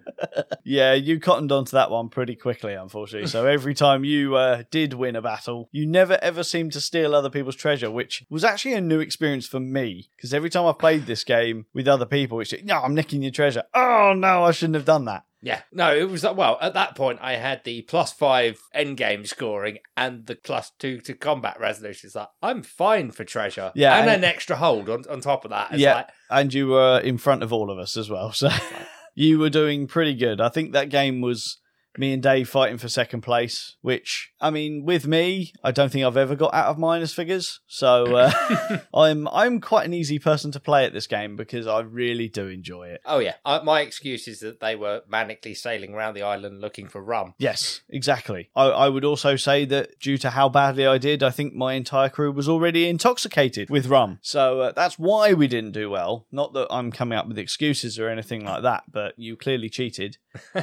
Yeah, 0.65 0.95
you 0.95 1.21
cottoned 1.21 1.53
onto 1.53 1.73
that 1.73 1.91
one 1.91 2.09
pretty 2.09 2.35
quickly, 2.35 2.75
unfortunately. 2.75 3.29
So 3.29 3.47
every 3.47 3.75
time 3.75 4.05
you 4.05 4.35
uh, 4.37 4.65
did 4.71 4.95
win 4.95 5.17
a 5.17 5.23
battle, 5.23 5.69
you 5.73 5.87
never 5.87 6.19
ever 6.23 6.43
seemed 6.43 6.73
to 6.73 6.81
steal 6.81 7.15
other 7.15 7.31
people's 7.31 7.57
treasure, 7.57 7.91
which 7.91 8.25
was 8.31 8.45
actually 8.45 8.75
a 8.75 8.81
new 8.81 9.01
experience 9.01 9.47
for 9.47 9.61
me. 9.61 10.09
Because 10.17 10.35
every 10.35 10.51
time 10.51 10.67
I've 10.67 10.79
played 10.79 11.07
this 11.07 11.25
game 11.25 11.67
with 11.75 11.87
other 11.87 12.07
people, 12.07 12.41
it's 12.41 12.53
like, 12.53 12.65
no, 12.65 12.81
I'm 12.81 12.95
nicking 12.95 13.23
your 13.23 13.31
treasure. 13.31 13.65
Oh 13.75 14.15
no, 14.17 14.45
I 14.45 14.51
shouldn't 14.53 14.77
have 14.77 14.85
done 14.85 15.05
that. 15.05 15.25
Yeah, 15.47 15.61
no, 15.73 15.95
it 15.95 16.11
was 16.11 16.25
well. 16.25 16.59
At 16.61 16.75
that 16.75 16.97
point, 16.97 17.21
I 17.23 17.35
had 17.37 17.63
the 17.63 17.83
plus 17.83 18.13
five 18.13 18.59
end 18.75 18.97
game 18.97 19.25
scoring 19.27 19.79
and 19.97 20.27
the 20.27 20.35
plus 20.35 20.73
two 20.79 20.99
to 21.03 21.15
combat 21.15 21.61
resolution. 21.61 22.09
It's 22.09 22.17
like 22.17 22.29
I'm 22.43 22.65
fine 22.65 23.13
for 23.13 23.23
treasure, 23.25 23.71
Yeah, 23.77 23.97
and, 24.01 24.11
and- 24.11 24.25
an 24.25 24.29
extra 24.29 24.57
hold 24.57 24.89
on, 24.91 25.05
on 25.09 25.21
top 25.21 25.45
of 25.45 25.51
that. 25.53 25.71
It's 25.71 25.81
Yeah. 25.81 25.95
like, 25.95 26.09
And 26.31 26.53
you 26.53 26.67
were 26.67 26.99
in 26.99 27.17
front 27.17 27.45
of 27.45 27.53
all 27.53 27.71
of 27.71 27.79
us 27.79 27.97
as 27.97 28.11
well, 28.11 28.33
so 28.33 28.49
you 29.15 29.39
were 29.39 29.49
doing 29.51 29.87
pretty 29.87 30.15
good. 30.15 30.41
I 30.41 30.49
think 30.49 30.73
that 30.73 30.89
game 30.89 31.21
was 31.21 31.59
me 31.99 32.13
and 32.13 32.23
Dave 32.23 32.49
fighting 32.49 32.79
for 32.79 32.89
second 32.89 33.23
place, 33.23 33.77
which 33.83 34.33
I 34.41 34.51
mean, 34.51 34.85
with 34.85 35.07
me, 35.07 35.53
I 35.63 35.71
don't 35.71 35.91
think 35.91 36.05
I've 36.05 36.17
ever 36.17 36.35
got 36.35 36.55
out 36.55 36.67
of 36.67 36.79
minus 36.79 37.13
figures. 37.13 37.61
So 37.67 38.17
uh, 38.17 38.79
I'm 38.95 39.29
I'm 39.29 39.61
quite 39.61 39.87
an 39.87 39.95
easy 39.95 40.19
person 40.19 40.53
to 40.53 40.61
play 40.61 40.85
at 40.85 40.93
this 40.93 41.07
game 41.07 41.37
because 41.37 41.67
I 41.67 41.81
really 41.81 42.29
do 42.29 42.49
enjoy 42.49 42.89
it. 42.89 43.01
oh 43.05 43.19
yeah, 43.19 43.35
I, 43.45 43.63
my 43.63 43.81
excuse 43.81 44.29
is 44.29 44.41
that 44.41 44.61
they 44.61 44.77
were 44.77 45.03
manically 45.11 45.57
sailing 45.57 45.95
around 45.95 46.15
the 46.15 46.23
island 46.23 46.61
looking 46.61 46.89
for 46.89 47.03
rum. 47.03 47.35
Yes, 47.39 47.81
exactly. 47.89 48.51
I, 48.55 48.67
I 48.67 48.89
would 48.89 49.05
also 49.05 49.37
say 49.37 49.65
that 49.67 49.99
due 50.01 50.19
to 50.19 50.31
how 50.31 50.49
badly 50.49 50.87
I 50.87 50.99
did, 50.99 51.23
I 51.23 51.31
think 51.31 51.55
my 51.55 51.75
entire 51.75 52.09
crew 52.09 52.33
was 52.33 52.49
already 52.49 52.89
intoxicated 52.89 53.71
with 53.71 53.87
rum. 53.87 54.19
So 54.23 54.61
uh, 54.61 54.73
that's 54.73 54.99
why 54.99 55.33
we 55.33 55.47
didn't 55.47 55.73
do 55.73 55.91
well. 55.91 56.27
Not 56.31 56.53
that 56.55 56.69
I'm 56.71 56.93
coming 56.93 57.19
up 57.19 57.29
with 57.29 57.39
excuses 57.39 57.99
or 57.99 58.09
anything 58.09 58.45
like 58.45 58.63
that, 58.63 58.85
but 58.91 59.15
you 59.17 59.37
clearly 59.37 59.69
cheated. 59.69 60.19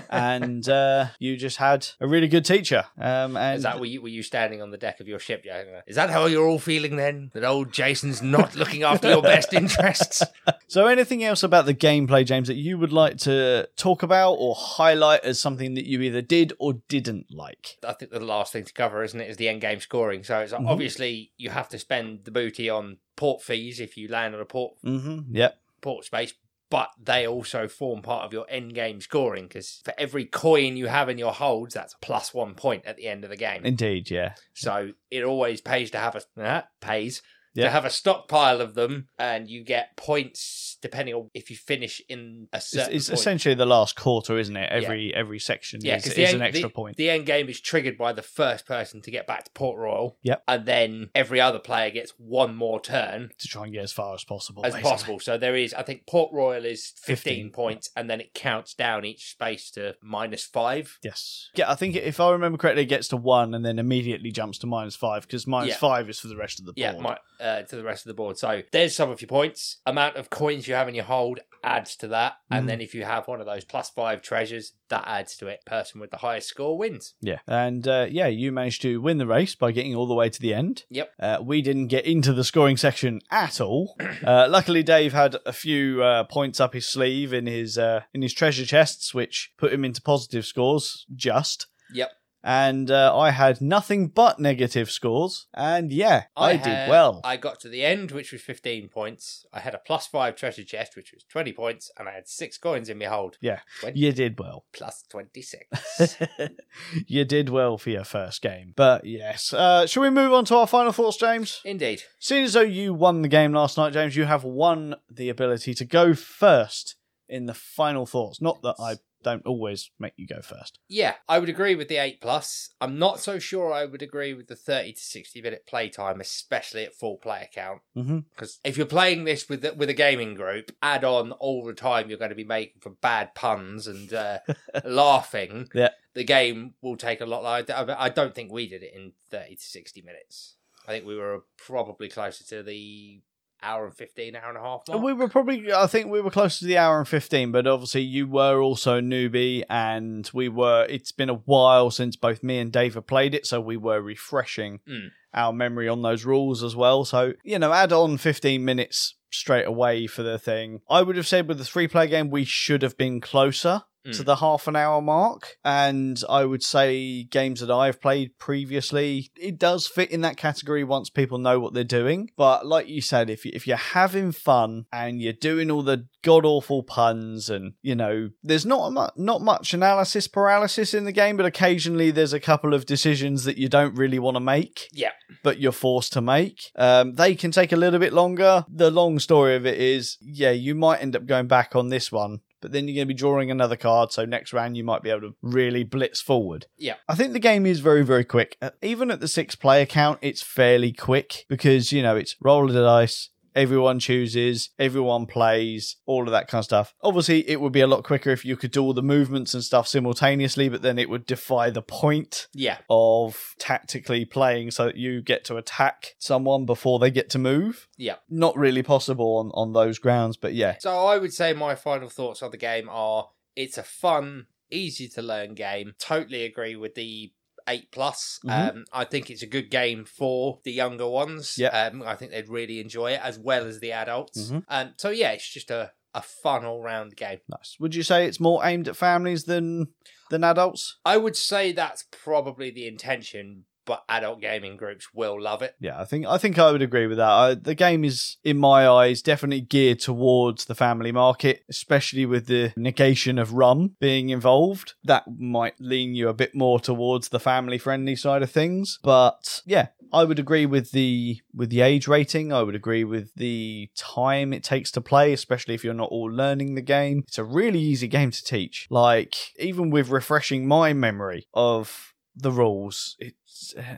And 0.10 0.68
uh, 0.70 1.08
you 1.20 1.38
just 1.38 1.58
had 1.58 1.88
a 2.00 2.08
really 2.08 2.28
good 2.28 2.46
teacher. 2.46 2.86
Um, 2.98 3.36
and 3.38 3.58
Is 3.58 3.64
that 3.64 3.80
were 3.80 3.86
you, 3.86 4.02
were 4.02 4.08
you 4.10 4.24
standing 4.24 4.62
on 4.62 4.72
the 4.72 4.78
deck 4.78 5.00
of 5.00 5.08
your 5.08 5.20
ship? 5.20 5.44
Yeah. 5.46 5.82
Is 5.88 5.96
that 5.96 6.10
how 6.10 6.26
you're 6.26 6.48
all 6.48 6.60
feeling 6.60 6.96
then? 6.96 7.32
That 7.34 7.44
old 7.44 7.72
Jason's 7.72 8.22
not 8.22 8.56
looking 8.58 8.84
after 8.84 9.10
your 9.10 9.22
best 9.22 9.54
interests? 9.54 10.24
so 10.68 10.88
anything 10.88 11.24
else 11.24 11.44
about 11.44 11.66
the 11.66 11.74
gameplay, 11.74 12.26
James, 12.26 12.48
that 12.48 12.56
you 12.56 12.78
would 12.78 12.94
like 12.94 13.18
to 13.20 13.68
talk 13.76 14.04
about 14.04 14.34
or 14.34 14.56
highlight 14.56 15.24
as 15.24 15.40
something 15.40 15.74
that 15.76 15.86
you 15.86 16.02
either 16.02 16.22
did 16.22 16.54
or 16.60 16.74
didn't 16.88 17.28
like? 17.32 17.78
I 17.88 17.94
think 17.94 18.12
the 18.12 18.20
last 18.20 18.54
thing 18.54 18.64
to 18.66 18.74
cover, 18.74 19.04
isn't 19.04 19.20
it, 19.20 19.30
is 19.30 19.38
the 19.38 19.50
end 19.50 19.62
game 19.62 19.80
scoring. 19.80 20.24
So 20.24 20.40
it's 20.40 20.52
like, 20.54 20.62
Mhm. 20.62 20.70
obviously 20.70 21.32
you 21.38 21.50
have 21.50 21.70
to 21.70 21.80
spend 21.80 22.26
the 22.26 22.32
booty 22.32 22.70
on 22.70 22.98
port 23.16 23.42
fees 23.42 23.80
if 23.80 23.98
you 23.98 24.08
land 24.08 24.34
on 24.36 24.42
a 24.42 24.46
port 24.46 24.74
Mm-hmm. 24.84 25.36
Yep. 25.36 25.58
port 25.82 26.06
space, 26.06 26.34
but 26.74 26.90
they 27.00 27.28
also 27.28 27.68
form 27.68 28.02
part 28.02 28.26
of 28.26 28.34
your 28.34 28.48
end 28.50 28.74
game 28.74 29.00
scoring 29.00 29.44
because 29.44 29.80
for 29.86 29.94
every 29.96 30.26
coin 30.26 30.76
you 30.76 30.88
have 30.88 31.08
in 31.08 31.20
your 31.20 31.32
holds, 31.32 31.76
that's 31.76 31.94
plus 32.02 32.34
one 32.34 32.56
point 32.56 32.84
at 32.88 32.98
the 32.98 33.06
end 33.08 33.24
of 33.24 33.30
the 33.30 33.38
game. 33.38 33.64
Indeed, 33.64 34.10
yeah. 34.10 34.34
So 34.56 34.94
it 35.12 35.24
always 35.24 35.62
pays 35.62 35.92
to 35.92 36.00
have 36.00 36.16
a 36.16 36.42
uh, 36.44 36.62
pays 36.82 37.22
Yeah. 37.56 37.66
to 37.66 37.70
have 37.72 37.86
a 37.86 37.90
stockpile 37.90 38.62
of 38.62 38.74
them, 38.74 39.08
and 39.20 39.50
you 39.50 39.64
get 39.64 39.96
points 39.98 40.78
depending 40.82 41.16
on 41.16 41.30
if 41.34 41.50
you 41.50 41.56
finish 41.56 42.02
in 42.10 42.48
a 42.52 42.60
certain. 42.60 42.94
it's 42.96 43.10
point. 43.10 43.20
essentially 43.20 43.56
the 43.56 43.66
last 43.66 43.96
quarter, 43.96 44.38
isn't 44.38 44.56
it? 44.58 44.70
Every 44.72 45.14
every 45.14 45.40
section 45.40 45.80
Yeah, 45.84 45.96
is, 45.98 46.08
is 46.08 46.16
the, 46.16 46.26
an 46.26 46.42
extra 46.42 46.70
the, 46.70 46.74
point. 46.74 46.98
the 46.98 47.10
end 47.10 47.26
game 47.26 47.48
is 47.50 47.62
triggered 47.62 47.98
by 47.98 48.12
the 48.14 48.22
first 48.22 48.66
person 48.66 49.02
to 49.02 49.12
get 49.12 49.26
back 49.28 49.46
to 49.46 49.52
Port 49.52 49.78
Royal. 49.80 50.18
Yep. 50.24 50.44
And 50.48 50.66
then 50.66 51.10
every 51.16 51.40
other 51.40 51.60
player 51.60 51.90
gets 51.90 52.12
one 52.18 52.56
more 52.56 52.80
turn 52.82 53.30
to 53.38 53.48
try 53.48 53.64
and 53.64 53.74
get 53.74 53.84
as 53.84 53.92
far 53.92 54.14
as 54.14 54.24
possible. 54.24 54.66
as 54.66 54.74
basically. 54.74 54.90
possible. 54.92 55.20
So 55.20 55.38
there 55.38 55.56
is, 55.56 55.74
I 55.74 55.84
think, 55.84 56.06
Port 56.08 56.34
Royal 56.34 56.66
is 56.66 56.94
15, 57.04 57.16
15, 57.16 57.52
points, 57.52 57.90
and 57.96 58.10
then 58.10 58.20
it 58.20 58.34
counts 58.34 58.74
down 58.74 59.06
each 59.06 59.32
space 59.32 59.72
to 59.72 59.96
minus 60.02 60.44
five. 60.44 60.98
Yes. 61.04 61.50
Yeah, 61.56 61.72
I 61.72 61.76
think 61.76 61.96
if 61.96 62.20
I 62.20 62.32
remember 62.32 62.58
correctly, 62.58 62.84
it 62.84 62.88
gets 62.88 63.08
to 63.10 63.18
one 63.18 63.54
and 63.54 63.66
then 63.66 63.80
immediately 63.80 64.32
jumps 64.32 64.58
to 64.60 64.68
minus 64.68 64.96
five 64.96 65.22
because 65.24 65.48
minus 65.48 65.70
Yeah. 65.70 65.78
five 65.78 66.10
is 66.10 66.20
for 66.20 66.28
the 66.28 66.38
rest 66.38 66.60
of 66.60 66.66
the 66.66 66.74
board. 66.74 66.78
Yeah, 66.96 67.00
my, 67.00 67.18
uh, 67.44 67.62
to 67.64 67.76
the 67.76 67.84
rest 67.84 68.06
of 68.06 68.10
the 68.10 68.14
board. 68.16 68.38
So 68.38 68.62
there's 68.72 68.96
some 68.96 69.10
of 69.12 69.22
your 69.22 69.28
points. 69.28 69.78
Amount 69.86 70.16
of 70.16 70.30
coins 70.30 70.68
you 70.68 70.74
have 70.74 70.88
in 70.88 70.96
your 70.96 71.04
hold 71.04 71.40
adds 71.64 71.96
to 71.98 72.08
that. 72.10 72.34
And 72.52 72.68
then 72.70 72.82
if 72.82 72.94
you 72.94 73.04
have 73.04 73.28
one 73.28 73.40
of 73.40 73.46
those 73.46 73.64
plus 73.64 73.90
five 73.90 74.22
treasures, 74.22 74.74
that 74.90 75.04
adds 75.08 75.36
to 75.38 75.48
it. 75.48 75.66
Person 75.66 76.02
with 76.02 76.12
the 76.12 76.18
highest 76.18 76.50
score 76.50 76.78
wins. 76.78 77.16
Yeah. 77.22 77.40
And 77.48 77.88
uh, 77.88 78.08
yeah, 78.10 78.28
you 78.28 78.52
managed 78.52 78.82
to 78.84 79.02
win 79.02 79.18
the 79.18 79.26
race 79.26 79.56
by 79.56 79.72
getting 79.72 79.96
all 79.96 80.08
the 80.08 80.14
way 80.14 80.30
to 80.30 80.42
the 80.42 80.54
end. 80.54 80.84
Yep. 80.90 81.12
Uh, 81.20 81.38
we 81.42 81.62
didn't 81.62 81.88
get 81.88 82.06
into 82.06 82.34
the 82.34 82.44
scoring 82.44 82.78
section 82.78 83.22
at 83.32 83.60
all. 83.60 83.96
Uh, 84.24 84.48
luckily, 84.50 84.84
Dave 84.84 85.12
had 85.12 85.36
a 85.46 85.52
few 85.52 86.02
uh, 86.02 86.24
points 86.24 86.60
up 86.60 86.74
his 86.74 86.88
sleeve 86.88 87.34
in 87.34 87.46
his 87.46 87.78
uh, 87.78 88.02
in 88.14 88.22
his 88.22 88.34
treasure 88.34 88.66
chests, 88.66 89.14
which 89.14 89.52
put 89.58 89.74
him 89.74 89.84
into 89.84 90.02
positive 90.02 90.46
scores. 90.46 91.06
Just. 91.14 91.68
Yep. 91.94 92.12
And 92.44 92.92
uh, 92.92 93.18
I 93.18 93.32
had 93.32 93.62
nothing 93.62 94.08
but 94.08 94.38
negative 94.38 94.92
scores. 94.92 95.48
And 95.54 95.94
yeah, 95.94 96.24
I, 96.36 96.54
did 96.58 96.66
had- 96.66 96.90
well. 96.90 97.22
I 97.24 97.38
got 97.38 97.60
to 97.62 97.70
the 97.70 97.86
end, 97.86 98.12
which 98.12 98.32
was 98.34 98.42
15 98.42 98.90
points. 98.90 99.46
I 99.54 99.62
had 99.62 99.74
a 99.74 99.78
plus 99.80 100.08
five 100.08 100.36
treasure 100.36 100.64
chest, 100.66 100.96
which 100.98 101.14
was 101.14 101.24
20 101.30 101.54
points, 101.54 101.90
and 101.98 102.10
I 102.10 102.12
had 102.14 102.28
six 102.28 102.58
coins 102.58 102.90
in 102.90 102.98
my 102.98 103.06
hold. 103.06 103.38
Yeah. 103.40 103.60
20 103.80 103.98
You 103.98 104.12
did 104.12 104.38
well. 104.40 104.66
plus 104.74 105.04
26. 105.10 106.18
you 107.08 107.26
did 107.26 107.50
well 107.50 107.78
for 107.78 107.90
your 107.90 108.04
first 108.04 108.42
game. 108.42 108.74
But 108.76 109.06
yes, 109.06 109.54
uh, 109.54 109.86
shall 109.86 110.04
we 110.04 110.10
move 110.10 110.34
on 110.34 110.46
to 110.46 110.56
our 110.58 110.68
final 110.68 110.92
thoughts, 110.92 111.18
James? 111.18 111.62
Indeed. 111.64 112.02
Seeing 112.20 112.44
as 112.44 112.54
though 112.54 112.62
you 112.62 112.94
won 112.94 113.22
the 113.22 113.28
game 113.28 113.54
last 113.54 113.78
night, 113.78 113.94
James, 113.94 114.16
you 114.16 114.26
have 114.26 114.44
won 114.44 114.96
the 115.10 115.30
ability 115.30 115.74
to 115.76 115.86
go 115.86 116.14
first 116.14 116.96
in 117.30 117.46
the 117.46 117.54
final 117.54 118.06
thoughts. 118.06 118.42
Not 118.42 118.62
that 118.64 118.76
I 118.80 118.96
don't 119.24 119.46
always 119.46 119.90
make 120.00 120.14
you 120.18 120.28
go 120.28 120.42
first. 120.42 120.80
Yeah, 120.88 121.16
I 121.28 121.40
would 121.40 121.50
agree 121.50 121.76
with 121.76 121.88
the 121.88 121.98
8 121.98 122.22
plus. 122.22 122.70
I'm 122.80 123.00
not 123.00 123.20
so 123.20 123.40
sure 123.40 123.72
I 123.72 123.86
would 123.86 124.02
agree 124.02 124.34
with 124.34 124.48
the 124.48 124.56
30 124.56 124.94
to 124.94 125.02
60 125.02 125.42
minute 125.42 125.66
playtime, 125.66 126.22
especially 126.22 126.84
at 126.84 126.96
full 126.96 127.18
player 127.18 127.48
count. 127.54 127.82
Mm-hmm. 127.98 128.20
Because 128.30 128.60
if 128.64 128.78
you're 128.78 128.86
playing 128.86 129.24
this 129.24 129.50
with 129.50 129.62
the, 129.62 129.74
with 129.74 129.90
a 129.90 129.94
gaming 129.94 130.36
group, 130.36 130.72
add 130.82 131.04
on 131.04 131.32
all 131.34 131.64
the 131.64 131.74
time 131.74 132.10
you're 132.10 132.20
going 132.20 132.30
to 132.30 132.36
be 132.36 132.44
making 132.44 132.82
for 132.82 132.92
bad 132.92 133.34
puns 133.36 133.88
and 133.88 134.14
uh, 134.14 134.40
laughing. 134.86 135.70
Yeah. 135.74 135.90
The 136.14 136.24
game 136.24 136.76
will 136.82 136.98
take 136.98 137.22
a 137.22 137.26
lot. 137.26 137.44
I 137.44 137.96
I 137.98 138.10
don't 138.10 138.36
think 138.36 138.52
we 138.52 138.68
did 138.68 138.84
it 138.84 138.94
in 138.94 139.14
30 139.32 139.56
to 139.56 139.62
60 139.62 140.02
minutes. 140.04 140.58
I 140.88 140.92
think 140.92 141.06
we 141.06 141.18
were 141.18 141.44
probably 141.58 142.10
closer 142.10 142.44
to 142.46 142.62
the 142.62 143.22
hour 143.64 143.86
and 143.86 143.96
15, 143.96 144.36
hour 144.36 144.50
and 144.50 144.58
a 144.58 144.62
half 144.62 144.82
mark. 144.88 145.02
We 145.02 145.14
were 145.14 145.30
probably, 145.30 145.72
I 145.74 145.88
think 145.88 146.10
we 146.12 146.22
were 146.22 146.30
close 146.32 146.60
to 146.60 146.66
the 146.66 146.78
hour 146.78 147.00
and 147.00 147.08
15, 147.08 147.52
but 147.52 147.66
obviously 147.68 148.02
you 148.02 148.28
were 148.28 148.62
also 148.62 148.98
a 148.98 149.02
newbie 149.02 149.64
and 149.70 150.30
we 150.34 150.50
were, 150.50 150.86
it's 150.90 151.12
been 151.12 151.30
a 151.30 151.36
while 151.36 151.90
since 151.92 152.16
both 152.16 152.44
me 152.44 152.60
and 152.60 152.72
Dave 152.72 152.96
have 152.96 153.08
played 153.08 153.34
it, 153.34 153.46
so 153.46 153.60
we 153.62 153.78
were 153.78 154.02
refreshing 154.02 154.80
Mm. 154.88 155.10
our 155.34 155.54
memory 155.54 155.88
on 155.88 156.02
those 156.02 156.26
rules 156.26 156.64
as 156.64 156.76
well. 156.76 157.06
So, 157.06 157.34
you 157.44 157.58
know, 157.60 157.72
add 157.74 157.92
on 157.94 158.18
15 158.18 158.64
minutes 158.64 159.16
straight 159.32 159.66
away 159.66 160.06
for 160.08 160.22
the 160.24 160.38
thing. 160.38 160.82
I 160.90 161.02
would 161.02 161.16
have 161.16 161.28
said 161.28 161.48
with 161.48 161.58
the 161.58 161.66
three 161.66 161.88
player 161.88 162.08
game, 162.08 162.30
we 162.30 162.44
should 162.46 162.82
have 162.84 162.98
been 162.98 163.20
closer. 163.22 163.84
To 164.06 164.10
Mm. 164.22 164.26
the 164.26 164.36
half 164.38 164.68
an 164.68 164.76
hour 164.76 165.02
mark, 165.02 165.56
and 165.64 166.22
I 166.28 166.44
would 166.44 166.62
say 166.62 167.24
games 167.24 167.62
that 167.62 167.72
I've 167.72 168.02
played 168.02 168.38
previously, 168.38 169.32
it 169.40 169.58
does 169.58 169.88
fit 169.88 170.12
in 170.12 170.20
that 170.22 170.36
category 170.36 170.84
once 170.84 171.10
people 171.10 171.38
know 171.38 171.60
what 171.60 171.74
they're 171.74 171.84
doing. 171.86 172.30
But 172.36 172.66
like 172.66 172.88
you 172.90 173.02
said, 173.02 173.30
if 173.30 173.46
you, 173.46 173.52
if 173.54 173.66
you're 173.66 173.78
having 173.78 174.32
fun 174.34 174.88
and 174.92 175.22
you're 175.22 175.32
doing 175.32 175.72
all 175.72 175.84
the 175.84 176.06
god 176.22 176.46
awful 176.46 176.84
puns, 176.84 177.50
and 177.50 177.74
you 177.82 177.96
know, 177.96 178.30
there's 178.44 178.66
not 178.66 178.92
mu- 178.92 179.24
not 179.24 179.42
much 179.42 179.74
analysis 179.74 180.28
paralysis 180.28 180.94
in 180.94 181.06
the 181.06 181.12
game, 181.12 181.38
but 181.38 181.46
occasionally 181.46 182.12
there's 182.12 182.34
a 182.34 182.40
couple 182.40 182.74
of 182.74 182.86
decisions 182.86 183.44
that 183.46 183.58
you 183.58 183.70
don't 183.70 183.96
really 183.96 184.20
want 184.20 184.36
to 184.36 184.42
make 184.42 184.90
Yeah. 184.92 185.12
but 185.44 185.60
you're 185.60 185.72
forced 185.72 186.12
to 186.14 186.22
make. 186.22 186.72
Um, 186.76 187.14
they 187.16 187.36
can 187.36 187.52
take 187.52 187.72
a 187.72 187.78
little 187.78 188.00
bit 188.00 188.12
longer. 188.14 188.66
The 188.70 188.92
long 188.92 189.20
story 189.20 189.56
of 189.56 189.66
it 189.66 189.80
is, 189.80 190.18
yeah, 190.22 190.52
you 190.52 190.76
might 190.76 191.02
end 191.02 191.16
up 191.16 191.26
going 191.26 191.48
back 191.48 191.76
on 191.76 191.90
this 191.90 192.12
one, 192.12 192.40
but 192.64 192.72
then 192.72 192.88
you're 192.88 192.96
going 192.96 193.08
to 193.10 193.14
be 193.14 193.18
drawing 193.18 193.52
another 193.52 193.76
card. 193.76 194.14
So 194.14 194.24
next 194.24 194.54
round, 194.54 194.78
you 194.78 194.86
might 194.86 195.04
be 195.04 195.10
able 195.10 195.20
to 195.20 195.36
really 195.42 195.84
blitz 195.84 196.22
forward. 196.22 196.66
Yeah. 196.78 196.96
I 197.10 197.16
think 197.16 197.34
the 197.34 197.40
game 197.40 197.66
is 197.66 197.82
very, 197.82 198.04
very 198.04 198.24
quick. 198.24 198.56
Uh, 198.62 198.70
even 198.82 199.12
at 199.12 199.20
the 199.20 199.28
six 199.28 199.54
player 199.54 199.86
count, 199.86 200.20
it's 200.22 200.42
fairly 200.42 200.94
quick 200.94 201.46
because, 201.50 201.92
you 201.92 202.02
know, 202.02 202.16
it's 202.16 202.38
roll 202.40 202.66
of 202.66 202.74
the 202.74 202.82
dice. 202.82 203.32
Everyone 203.56 204.00
chooses, 204.00 204.70
everyone 204.80 205.26
plays, 205.26 205.98
all 206.06 206.24
of 206.24 206.32
that 206.32 206.48
kind 206.48 206.60
of 206.60 206.66
stuff. 206.66 206.94
Obviously, 207.04 207.48
it 207.50 207.62
would 207.62 207.72
be 207.74 207.82
a 207.82 207.88
lot 207.88 208.04
quicker 208.04 208.32
if 208.32 208.44
you 208.46 208.56
could 208.58 208.72
do 208.72 208.82
all 208.84 208.94
the 208.94 209.04
movements 209.04 209.54
and 209.54 209.64
stuff 209.64 209.88
simultaneously, 209.88 210.70
but 210.70 210.82
then 210.82 210.98
it 210.98 211.10
would 211.10 211.26
defy 211.26 211.70
the 211.70 211.82
point 211.82 212.48
Yeah. 212.54 212.78
of 212.90 213.56
tactically 213.60 214.26
playing 214.26 214.72
so 214.72 214.86
that 214.86 214.96
you 214.98 215.22
get 215.22 215.46
to 215.46 215.58
attack 215.58 216.16
someone 216.20 216.66
before 216.66 217.00
they 217.00 217.12
get 217.12 217.30
to 217.32 217.40
move. 217.40 217.88
Yeah. 217.98 218.16
Not 218.30 218.58
really 218.58 218.84
possible 218.84 219.38
on, 219.38 219.52
on 219.54 219.74
those 219.74 220.00
grounds, 220.00 220.38
but 220.38 220.54
yeah. 220.54 220.76
So 220.80 221.06
I 221.06 221.18
would 221.18 221.34
say 221.34 221.54
my 221.54 221.76
final 221.76 222.10
thoughts 222.10 222.42
on 222.42 222.52
the 222.52 222.58
game 222.58 222.90
are 222.90 223.30
it's 223.56 223.78
a 223.78 223.84
fun, 223.84 224.48
easy 224.72 225.08
to 225.10 225.22
learn 225.22 225.54
game. 225.54 225.94
Totally 226.00 226.44
agree 226.44 226.76
with 226.76 226.96
the 226.96 227.32
eight 227.68 227.92
plus. 227.92 228.40
Mhm. 228.46 228.70
Um, 228.70 228.86
I 228.92 229.06
think 229.06 229.30
it's 229.30 229.42
a 229.44 229.48
good 229.48 229.70
game 229.70 230.06
for 230.06 230.60
the 230.64 230.72
younger 230.72 231.08
ones. 231.08 231.58
Yeah. 231.58 231.68
Um, 231.70 232.04
I 232.04 232.16
think 232.16 232.32
they'd 232.32 232.50
really 232.50 232.80
enjoy 232.80 233.12
it 233.12 233.22
as 233.24 233.40
well 233.40 233.66
as 233.66 233.80
the 233.80 233.92
adults. 233.92 234.52
Mhm. 234.52 234.64
Um, 234.68 234.94
so 234.98 235.10
yeah, 235.10 235.32
it's 235.32 235.48
just 235.52 235.72
a, 235.72 235.92
a 236.14 236.22
fun 236.22 236.66
all 236.66 236.82
round 236.82 237.16
game. 237.16 237.40
Nice. 237.50 237.76
Would 237.80 237.96
you 237.96 238.04
say 238.04 238.26
it's 238.28 238.40
more 238.40 238.66
aimed 238.66 238.88
at 238.88 238.96
families 238.96 239.46
than 239.46 239.88
than 240.30 240.44
adults? 240.44 240.98
I 241.06 241.18
would 241.18 241.36
say 241.36 241.72
that's 241.72 242.06
probably 242.12 242.72
the 242.72 242.88
intention, 242.88 243.66
but 243.86 244.04
adult 244.10 244.42
gaming 244.42 244.78
groups 244.78 245.08
will 245.14 245.42
love 245.42 245.62
it. 245.62 245.76
Yeah, 245.80 246.00
I 246.00 246.06
think 246.06 246.26
I 246.26 246.38
think 246.38 246.58
I 246.60 246.72
would 246.72 246.82
agree 246.82 247.08
with 247.08 247.18
that. 247.18 247.30
I, 247.30 247.54
the 247.56 247.76
game 247.76 248.04
is, 248.04 248.38
in 248.44 248.58
my 248.58 248.88
eyes, 248.88 249.22
definitely 249.22 249.62
geared 249.62 250.00
towards 250.00 250.66
the 250.66 250.76
family 250.76 251.12
market, 251.12 251.64
especially 251.70 252.26
with 252.26 252.48
the 252.48 252.74
negation 252.76 253.38
of 253.38 253.54
rum 253.54 253.96
being 254.00 254.30
involved. 254.30 254.94
That 255.04 255.24
might 255.38 255.80
lean 255.80 256.16
you 256.16 256.30
a 256.30 256.34
bit 256.34 256.56
more 256.56 256.80
towards 256.80 257.30
the 257.30 257.40
family 257.40 257.78
friendly 257.78 258.16
side 258.16 258.44
of 258.44 258.52
things. 258.52 259.00
But 259.04 259.62
yeah, 259.66 259.88
I 260.12 260.24
would 260.24 260.40
agree 260.40 260.66
with 260.66 260.92
the 260.92 261.42
with 261.54 261.70
the 261.70 261.82
age 261.82 262.08
rating. 262.08 262.54
I 262.54 262.62
would 262.62 262.76
agree 262.76 263.04
with 263.04 263.34
the 263.36 263.90
time 263.96 264.54
it 264.54 264.64
takes 264.64 264.92
to 264.92 265.02
play, 265.02 265.34
especially 265.34 265.74
if 265.74 265.84
you're 265.84 265.94
not 265.94 266.10
all 266.10 266.32
learning 266.32 266.76
the 266.76 266.82
game. 266.82 267.24
It's 267.28 267.40
a 267.40 267.44
really 267.44 267.80
easy 267.80 268.08
game 268.08 268.32
to 268.32 268.44
teach. 268.44 268.88
Like 268.90 269.36
even 269.58 269.90
with 269.90 270.10
refreshing 270.10 270.68
my 270.68 270.94
memory 270.94 271.48
of 271.54 272.14
the 272.36 272.52
rules. 272.52 273.16
Uh, 273.24 273.30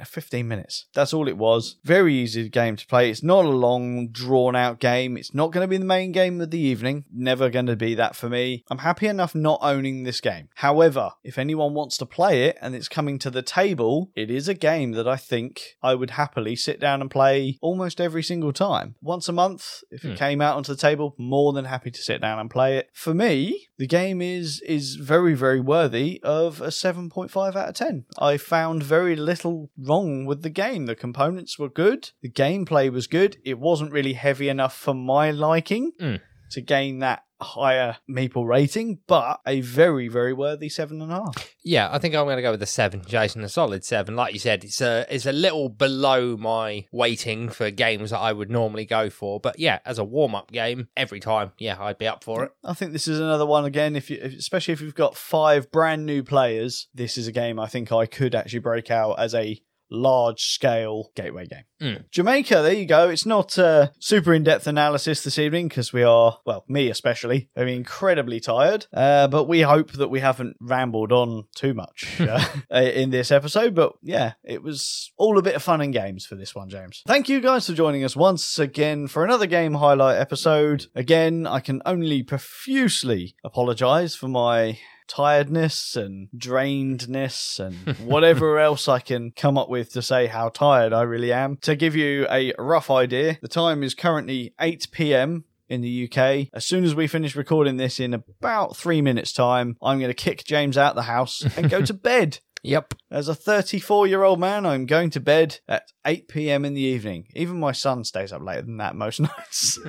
15 0.06 0.48
minutes. 0.48 0.86
That's 0.94 1.14
all 1.14 1.28
it 1.28 1.38
was. 1.38 1.78
Very 1.84 2.14
easy 2.16 2.50
game 2.50 2.76
to 2.76 2.86
play. 2.88 3.10
It's 3.10 3.24
not 3.24 3.46
a 3.46 3.50
long, 3.50 4.10
drawn 4.10 4.56
out 4.56 4.80
game. 4.80 5.18
It's 5.18 5.34
not 5.34 5.52
going 5.52 5.64
to 5.64 5.68
be 5.70 5.78
the 5.78 5.86
main 5.86 6.12
game 6.12 6.40
of 6.42 6.52
the 6.52 6.60
evening. 6.60 7.06
Never 7.14 7.50
going 7.50 7.66
to 7.68 7.76
be 7.76 7.96
that 7.96 8.16
for 8.16 8.30
me. 8.30 8.64
I'm 8.70 8.80
happy 8.80 9.08
enough 9.08 9.34
not 9.36 9.60
owning 9.62 10.04
this 10.04 10.22
game. 10.22 10.50
However, 10.56 11.12
if 11.24 11.38
anyone 11.38 11.74
wants 11.74 11.98
to 11.98 12.06
play 12.06 12.44
it 12.44 12.58
and 12.62 12.76
it's 12.76 12.88
coming 12.90 13.20
to 13.20 13.30
the 13.30 13.42
table, 13.42 14.12
it 14.16 14.30
is 14.30 14.48
a 14.48 14.54
game 14.54 14.92
that 14.94 15.08
I 15.08 15.16
think 15.18 15.62
I 15.82 15.96
would 15.96 16.12
happily 16.12 16.56
sit 16.56 16.80
down 16.80 17.02
and 17.02 17.10
play 17.12 17.58
almost 17.62 18.00
every 18.02 18.24
single 18.24 18.54
time. 18.54 18.96
Once 19.02 19.28
a 19.30 19.34
month, 19.34 19.84
if 19.92 20.04
it 20.04 20.10
Hmm. 20.10 20.16
came 20.16 20.42
out 20.42 20.58
onto 20.58 20.74
the 20.74 20.80
table, 20.82 21.16
more 21.18 21.54
than 21.54 21.66
happy 21.66 21.92
to 21.92 22.02
sit 22.02 22.22
down 22.22 22.40
and 22.40 22.50
play 22.50 22.78
it. 22.78 22.90
For 22.94 23.14
me, 23.14 23.68
the 23.78 23.88
game 23.88 24.22
is 24.22 24.62
is 24.66 24.96
very 24.96 25.34
very 25.34 25.60
worthy 25.60 26.20
of 26.24 26.62
a 26.62 26.72
7.5 26.72 27.56
out 27.56 27.70
of 27.70 27.76
10. 27.76 28.06
I 28.20 28.38
found 28.38 28.84
very 28.84 29.16
little 29.16 29.55
wrong 29.78 30.26
with 30.26 30.42
the 30.42 30.50
game. 30.50 30.86
The 30.86 30.96
components 30.96 31.58
were 31.60 31.70
good, 31.70 32.12
the 32.22 32.30
gameplay 32.44 32.92
was 32.92 33.08
good. 33.08 33.38
It 33.44 33.60
wasn't 33.60 33.92
really 33.92 34.14
heavy 34.14 34.50
enough 34.50 34.76
for 34.76 34.94
my 34.94 35.32
liking 35.32 35.92
Mm. 36.00 36.20
To 36.52 36.62
gain 36.62 37.00
that 37.00 37.24
higher 37.42 37.98
Meeple 38.10 38.48
rating, 38.48 39.00
but 39.08 39.40
a 39.46 39.62
very 39.62 40.08
very 40.08 40.34
worthy 40.34 40.70
seven 40.70 41.02
and 41.02 41.12
a 41.12 41.16
half. 41.16 41.54
Yeah, 41.64 41.90
I 41.92 42.00
think 42.00 42.16
I'm 42.16 42.26
going 42.26 42.38
to 42.38 42.42
go 42.42 42.52
with 42.52 42.62
a 42.62 42.68
seven, 42.68 43.02
Jason. 43.06 43.44
A 43.44 43.50
solid 43.50 43.84
seven. 43.84 44.16
Like 44.16 44.34
you 44.34 44.40
said, 44.40 44.64
it's 44.64 44.82
a 44.82 45.06
it's 45.10 45.26
a 45.26 45.32
little 45.32 45.70
below 45.70 46.38
my 46.38 46.86
weighting 46.92 47.50
for 47.50 47.72
games 47.72 48.12
that 48.12 48.20
I 48.20 48.32
would 48.32 48.50
normally 48.50 48.86
go 48.86 49.10
for. 49.10 49.40
But 49.40 49.60
yeah, 49.60 49.80
as 49.86 49.98
a 49.98 50.04
warm 50.04 50.36
up 50.36 50.52
game, 50.52 50.88
every 50.96 51.20
time, 51.20 51.52
yeah, 51.58 51.78
I'd 51.80 51.98
be 51.98 52.08
up 52.08 52.24
for 52.24 52.46
it. 52.46 52.52
I 52.64 52.74
think 52.74 52.94
this 52.94 53.08
is 53.08 53.20
another 53.20 53.46
one 53.46 53.66
again. 53.66 53.96
If 53.96 54.10
you, 54.10 54.20
if, 54.22 54.34
especially 54.34 54.74
if 54.74 54.82
you've 54.82 54.96
got 54.96 55.18
five 55.18 55.72
brand 55.72 56.06
new 56.06 56.24
players, 56.24 56.88
this 56.94 57.18
is 57.18 57.28
a 57.28 57.32
game 57.32 57.60
I 57.60 57.68
think 57.68 57.92
I 57.92 58.06
could 58.06 58.36
actually 58.36 58.60
break 58.60 58.92
out 58.92 59.20
as 59.20 59.34
a 59.34 59.62
large 59.90 60.42
scale 60.42 61.12
gateway 61.16 61.46
game. 61.46 61.64
Mm. 61.82 62.10
Jamaica, 62.10 62.62
there 62.62 62.74
you 62.74 62.86
go. 62.86 63.10
It's 63.10 63.26
not 63.26 63.58
a 63.58 63.92
super 64.00 64.34
in 64.34 64.44
depth 64.44 64.68
analysis 64.68 65.24
this 65.24 65.38
evening 65.38 65.68
because 65.68 65.92
we 65.92 66.04
are, 66.04 66.40
well, 66.46 66.64
me 66.68 66.90
especially, 66.90 67.50
are 67.56 67.68
incredibly 67.68 68.40
tired. 68.40 68.88
Uh, 68.94 69.28
but 69.28 69.46
we 69.46 69.62
hope 69.62 69.92
that 69.94 70.10
we 70.10 70.22
haven't 70.22 70.56
rambled 70.62 71.12
on 71.12 71.46
too 71.56 71.74
much 71.74 72.20
uh, 72.20 72.46
in 72.72 73.10
this 73.10 73.32
episode. 73.32 73.76
But 73.76 73.94
yeah, 74.02 74.34
it 74.44 74.64
was 74.64 75.12
all 75.18 75.38
a 75.38 75.44
bit 75.44 75.56
of 75.56 75.64
fun 75.64 75.82
and 75.82 75.94
games 75.94 76.26
for 76.26 76.36
this 76.36 76.56
one, 76.56 76.70
James. 76.70 77.04
Thank 77.06 77.30
you 77.30 77.42
guys 77.42 77.68
for 77.68 77.74
joining 77.74 78.04
us 78.04 78.16
once 78.16 78.58
again 78.58 79.08
for 79.08 79.24
another 79.24 79.48
game 79.48 79.76
highlight 79.76 80.18
episode. 80.18 80.88
Again, 80.96 81.46
I 81.46 81.60
can 81.60 81.82
only 81.86 82.24
profusely 82.24 83.36
apologize 83.44 84.16
for 84.16 84.28
my 84.28 84.80
tiredness 85.08 85.96
and 85.96 86.30
drainedness 86.36 87.60
and 87.60 87.98
whatever 88.06 88.60
else 88.60 88.88
I 88.88 89.00
can 89.00 89.32
come 89.32 89.58
up 89.58 89.70
with 89.70 89.92
to 89.94 90.02
say 90.02 90.28
how 90.28 90.50
tired 90.50 90.94
I 90.94 91.04
really 91.04 91.32
am. 91.32 91.58
To 91.62 91.76
give 91.76 91.96
you 91.96 92.28
a 92.30 92.54
rough 92.58 92.90
idea, 92.92 93.38
the 93.42 93.48
time 93.48 93.84
is 93.84 93.94
currently 93.94 94.54
8 94.60 94.88
p.m. 94.92 95.46
In 95.68 95.82
the 95.82 96.08
UK, 96.08 96.50
as 96.54 96.64
soon 96.64 96.84
as 96.84 96.94
we 96.94 97.08
finish 97.08 97.36
recording 97.36 97.78
this 97.78 98.00
in 98.00 98.14
about 98.14 98.78
three 98.78 99.02
minutes' 99.02 99.34
time, 99.34 99.78
I'm 99.82 99.98
going 99.98 100.12
to 100.12 100.14
kick 100.14 100.44
James 100.44 100.78
out 100.78 100.94
the 100.94 101.02
house 101.02 101.44
and 101.58 101.72
go 101.72 101.82
to 101.82 101.94
bed. 101.96 102.38
Yep. 102.66 102.96
As 103.12 103.28
a 103.28 103.36
34 103.36 104.08
year 104.08 104.24
old 104.24 104.40
man, 104.40 104.66
I'm 104.66 104.86
going 104.86 105.12
to 105.12 105.20
bed 105.20 105.60
at 105.68 105.84
8 106.06 106.28
p.m. 106.28 106.66
in 106.66 106.74
the 106.74 106.82
evening. 106.82 107.28
Even 107.36 107.60
my 107.60 107.72
son 107.72 108.04
stays 108.04 108.34
up 108.34 108.42
later 108.42 108.64
than 108.64 108.78
that 108.78 108.96
most 108.96 109.20
nights. 109.22 109.80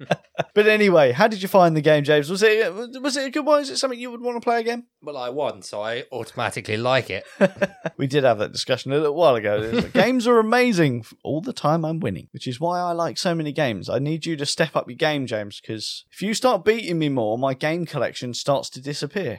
but 0.54 0.66
anyway, 0.66 1.12
how 1.12 1.28
did 1.28 1.42
you 1.42 1.48
find 1.48 1.76
the 1.76 1.82
game, 1.82 2.04
James? 2.04 2.30
Was 2.30 2.42
it 2.42 2.72
was 3.00 3.16
it 3.16 3.26
a 3.26 3.30
good 3.30 3.44
one? 3.44 3.60
Is 3.60 3.70
it 3.70 3.76
something 3.76 4.00
you 4.00 4.10
would 4.10 4.22
want 4.22 4.36
to 4.36 4.44
play 4.44 4.60
again? 4.60 4.86
Well, 5.02 5.16
I 5.16 5.28
won, 5.28 5.62
so 5.62 5.82
I 5.82 6.04
automatically 6.10 6.76
like 6.76 7.10
it. 7.10 7.24
We 7.98 8.06
did 8.06 8.24
have 8.24 8.38
that 8.38 8.52
discussion 8.52 8.90
a 8.90 8.96
little 8.96 9.14
while 9.14 9.36
ago. 9.36 9.70
Like, 9.72 9.92
games 9.92 10.26
are 10.26 10.38
amazing. 10.38 11.04
All 11.22 11.40
the 11.40 11.52
time 11.52 11.84
I'm 11.84 12.00
winning, 12.00 12.28
which 12.32 12.48
is 12.48 12.58
why 12.58 12.80
I 12.80 12.92
like 12.92 13.16
so 13.18 13.34
many 13.34 13.52
games. 13.52 13.88
I 13.88 13.98
need 13.98 14.26
you 14.26 14.34
to 14.36 14.46
step 14.46 14.74
up 14.74 14.88
your 14.88 14.96
game, 14.96 15.26
James, 15.26 15.60
because 15.60 16.04
if 16.10 16.22
you 16.22 16.34
start 16.34 16.64
beating 16.64 16.98
me 16.98 17.10
more, 17.10 17.38
my 17.38 17.54
game 17.54 17.86
collection 17.86 18.34
starts 18.34 18.70
to 18.70 18.80
disappear. 18.80 19.38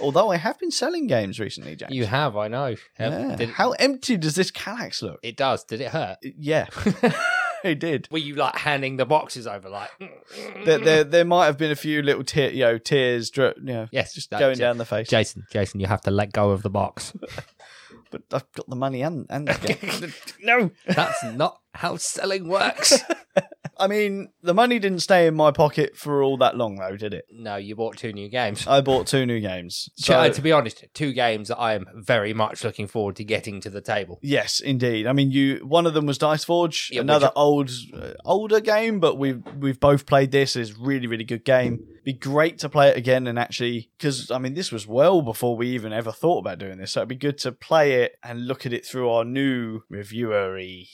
Although 0.00 0.30
I 0.30 0.36
have 0.36 0.58
been 0.58 0.70
selling 0.70 1.06
games 1.06 1.38
recently, 1.40 1.76
James. 1.76 1.91
You 1.94 2.06
have, 2.06 2.36
I 2.36 2.48
know. 2.48 2.76
Yeah. 2.98 3.36
Did- 3.36 3.50
How 3.50 3.72
empty 3.72 4.16
does 4.16 4.34
this 4.34 4.50
Kallax 4.50 5.02
look? 5.02 5.20
it 5.22 5.36
does. 5.36 5.64
Did 5.64 5.80
it 5.80 5.88
hurt? 5.88 6.18
Yeah. 6.22 6.66
it 7.64 7.78
did. 7.78 8.08
Were 8.10 8.18
you 8.18 8.34
like 8.34 8.56
handing 8.56 8.96
the 8.96 9.06
boxes 9.06 9.46
over, 9.46 9.68
like? 9.68 9.90
There, 10.64 10.78
there, 10.78 11.04
there 11.04 11.24
might 11.24 11.46
have 11.46 11.58
been 11.58 11.70
a 11.70 11.76
few 11.76 12.02
little 12.02 12.24
tear, 12.24 12.50
you 12.50 12.60
know, 12.64 12.78
tears, 12.78 13.30
dri- 13.30 13.54
you 13.58 13.62
know, 13.64 13.88
Yes, 13.92 14.14
just 14.14 14.30
going 14.30 14.58
down 14.58 14.78
the 14.78 14.84
face. 14.84 15.08
Jason, 15.08 15.44
Jason, 15.52 15.80
you 15.80 15.86
have 15.86 16.00
to 16.02 16.10
let 16.10 16.32
go 16.32 16.50
of 16.50 16.62
the 16.62 16.70
box. 16.70 17.12
But 18.10 18.22
I've 18.30 18.52
got 18.52 18.68
the 18.68 18.76
money 18.76 19.00
and 19.00 19.24
and 19.30 19.48
the 19.48 19.54
game. 19.54 20.12
no, 20.42 20.70
that's 20.86 21.24
not 21.24 21.61
how 21.74 21.96
selling 21.96 22.48
works. 22.48 22.98
I 23.78 23.86
mean, 23.88 24.28
the 24.42 24.54
money 24.54 24.78
didn't 24.78 25.00
stay 25.00 25.26
in 25.26 25.34
my 25.34 25.50
pocket 25.50 25.96
for 25.96 26.22
all 26.22 26.36
that 26.36 26.56
long, 26.56 26.76
though, 26.76 26.96
did 26.96 27.14
it? 27.14 27.24
no, 27.32 27.56
you 27.56 27.74
bought 27.74 27.96
two 27.96 28.12
new 28.12 28.28
games. 28.28 28.66
I 28.66 28.80
bought 28.82 29.06
two 29.06 29.24
new 29.26 29.40
games. 29.40 29.88
So, 29.96 30.12
So, 30.26 30.32
to 30.34 30.42
be 30.42 30.52
honest, 30.52 30.84
two 30.94 31.12
games 31.12 31.48
that 31.48 31.58
I 31.58 31.74
am 31.74 31.86
very 31.94 32.34
much 32.34 32.62
looking 32.62 32.86
forward 32.86 33.16
to 33.16 33.24
getting 33.24 33.60
to 33.62 33.70
the 33.70 33.80
table. 33.80 34.18
yes, 34.22 34.60
indeed. 34.60 35.06
I 35.06 35.12
mean, 35.12 35.30
you 35.32 35.64
one 35.66 35.86
of 35.86 35.94
them 35.94 36.06
was 36.06 36.18
Dice 36.18 36.44
Forge, 36.44 36.90
Yeah, 36.92 37.00
another 37.00 37.26
which- 37.28 37.32
old, 37.36 37.70
uh, 37.94 38.12
older 38.24 38.60
game, 38.60 39.00
but 39.00 39.16
we've 39.18 39.42
we've 39.58 39.80
both 39.80 40.06
played 40.06 40.30
this. 40.30 40.54
It's 40.54 40.70
a 40.70 40.74
really, 40.78 41.06
really 41.06 41.24
good 41.24 41.44
game. 41.44 41.80
Be 42.04 42.12
great 42.12 42.58
to 42.58 42.68
play 42.68 42.88
it 42.88 42.96
again 42.96 43.26
and 43.26 43.38
actually, 43.38 43.90
because 43.96 44.30
I 44.30 44.38
mean, 44.38 44.54
this 44.54 44.70
was 44.70 44.86
well 44.86 45.22
before 45.22 45.56
we 45.56 45.68
even 45.70 45.92
ever 45.92 46.12
thought 46.12 46.38
about 46.38 46.58
doing 46.58 46.78
this. 46.78 46.92
So 46.92 47.00
it'd 47.00 47.08
be 47.08 47.16
good 47.16 47.38
to 47.38 47.52
play 47.52 48.02
it 48.02 48.16
and 48.22 48.46
look 48.46 48.66
at 48.66 48.72
it 48.72 48.84
through 48.86 49.08
our 49.10 49.24
new 49.24 49.80
reviewery. 49.90 50.88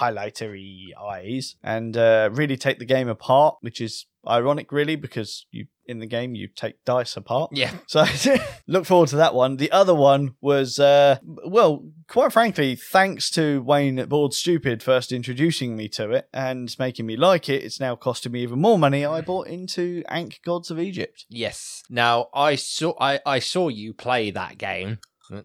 Highlightery 0.00 0.88
eyes 1.00 1.56
and 1.62 1.96
uh, 1.96 2.30
really 2.32 2.56
take 2.56 2.78
the 2.78 2.84
game 2.84 3.08
apart, 3.08 3.56
which 3.60 3.80
is 3.80 4.06
ironic, 4.26 4.72
really, 4.72 4.96
because 4.96 5.46
you 5.50 5.66
in 5.90 5.98
the 5.98 6.06
game 6.06 6.36
you 6.36 6.46
take 6.46 6.82
dice 6.84 7.16
apart. 7.16 7.50
Yeah. 7.52 7.72
So 7.86 8.04
look 8.68 8.86
forward 8.86 9.08
to 9.08 9.16
that 9.16 9.34
one. 9.34 9.56
The 9.56 9.72
other 9.72 9.94
one 9.94 10.36
was, 10.40 10.78
uh, 10.78 11.18
well, 11.24 11.84
quite 12.06 12.32
frankly, 12.32 12.76
thanks 12.76 13.28
to 13.32 13.60
Wayne 13.62 13.98
at 13.98 14.08
Board 14.08 14.32
Stupid 14.32 14.80
first 14.80 15.10
introducing 15.10 15.76
me 15.76 15.88
to 15.88 16.12
it 16.12 16.28
and 16.32 16.72
making 16.78 17.06
me 17.06 17.16
like 17.16 17.48
it. 17.48 17.64
It's 17.64 17.80
now 17.80 17.96
costing 17.96 18.30
me 18.30 18.42
even 18.42 18.60
more 18.60 18.78
money. 18.78 19.04
I 19.04 19.22
bought 19.22 19.48
into 19.48 20.04
Ankh 20.08 20.40
Gods 20.44 20.70
of 20.70 20.78
Egypt. 20.78 21.26
Yes. 21.28 21.82
Now 21.90 22.28
I 22.32 22.54
saw 22.54 22.94
I, 23.00 23.18
I 23.26 23.40
saw 23.40 23.66
you 23.68 23.92
play 23.92 24.30
that 24.30 24.56
game. 24.56 24.98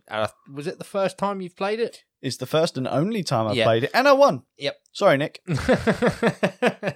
I, 0.09 0.29
was 0.51 0.67
it 0.67 0.77
the 0.77 0.83
first 0.83 1.17
time 1.17 1.41
you've 1.41 1.55
played 1.55 1.79
it? 1.79 2.03
It's 2.25 2.37
the 2.37 2.47
first 2.47 2.75
and 2.77 2.87
only 2.87 3.23
time 3.23 3.47
I've 3.47 3.55
Yeah. 3.55 3.65
played 3.65 3.83
it, 3.83 3.91
and 3.93 4.07
I 4.07 4.13
won. 4.13 4.41
Yep. 4.57 4.75
Sorry, 4.93 5.15
Nick. 5.17 5.41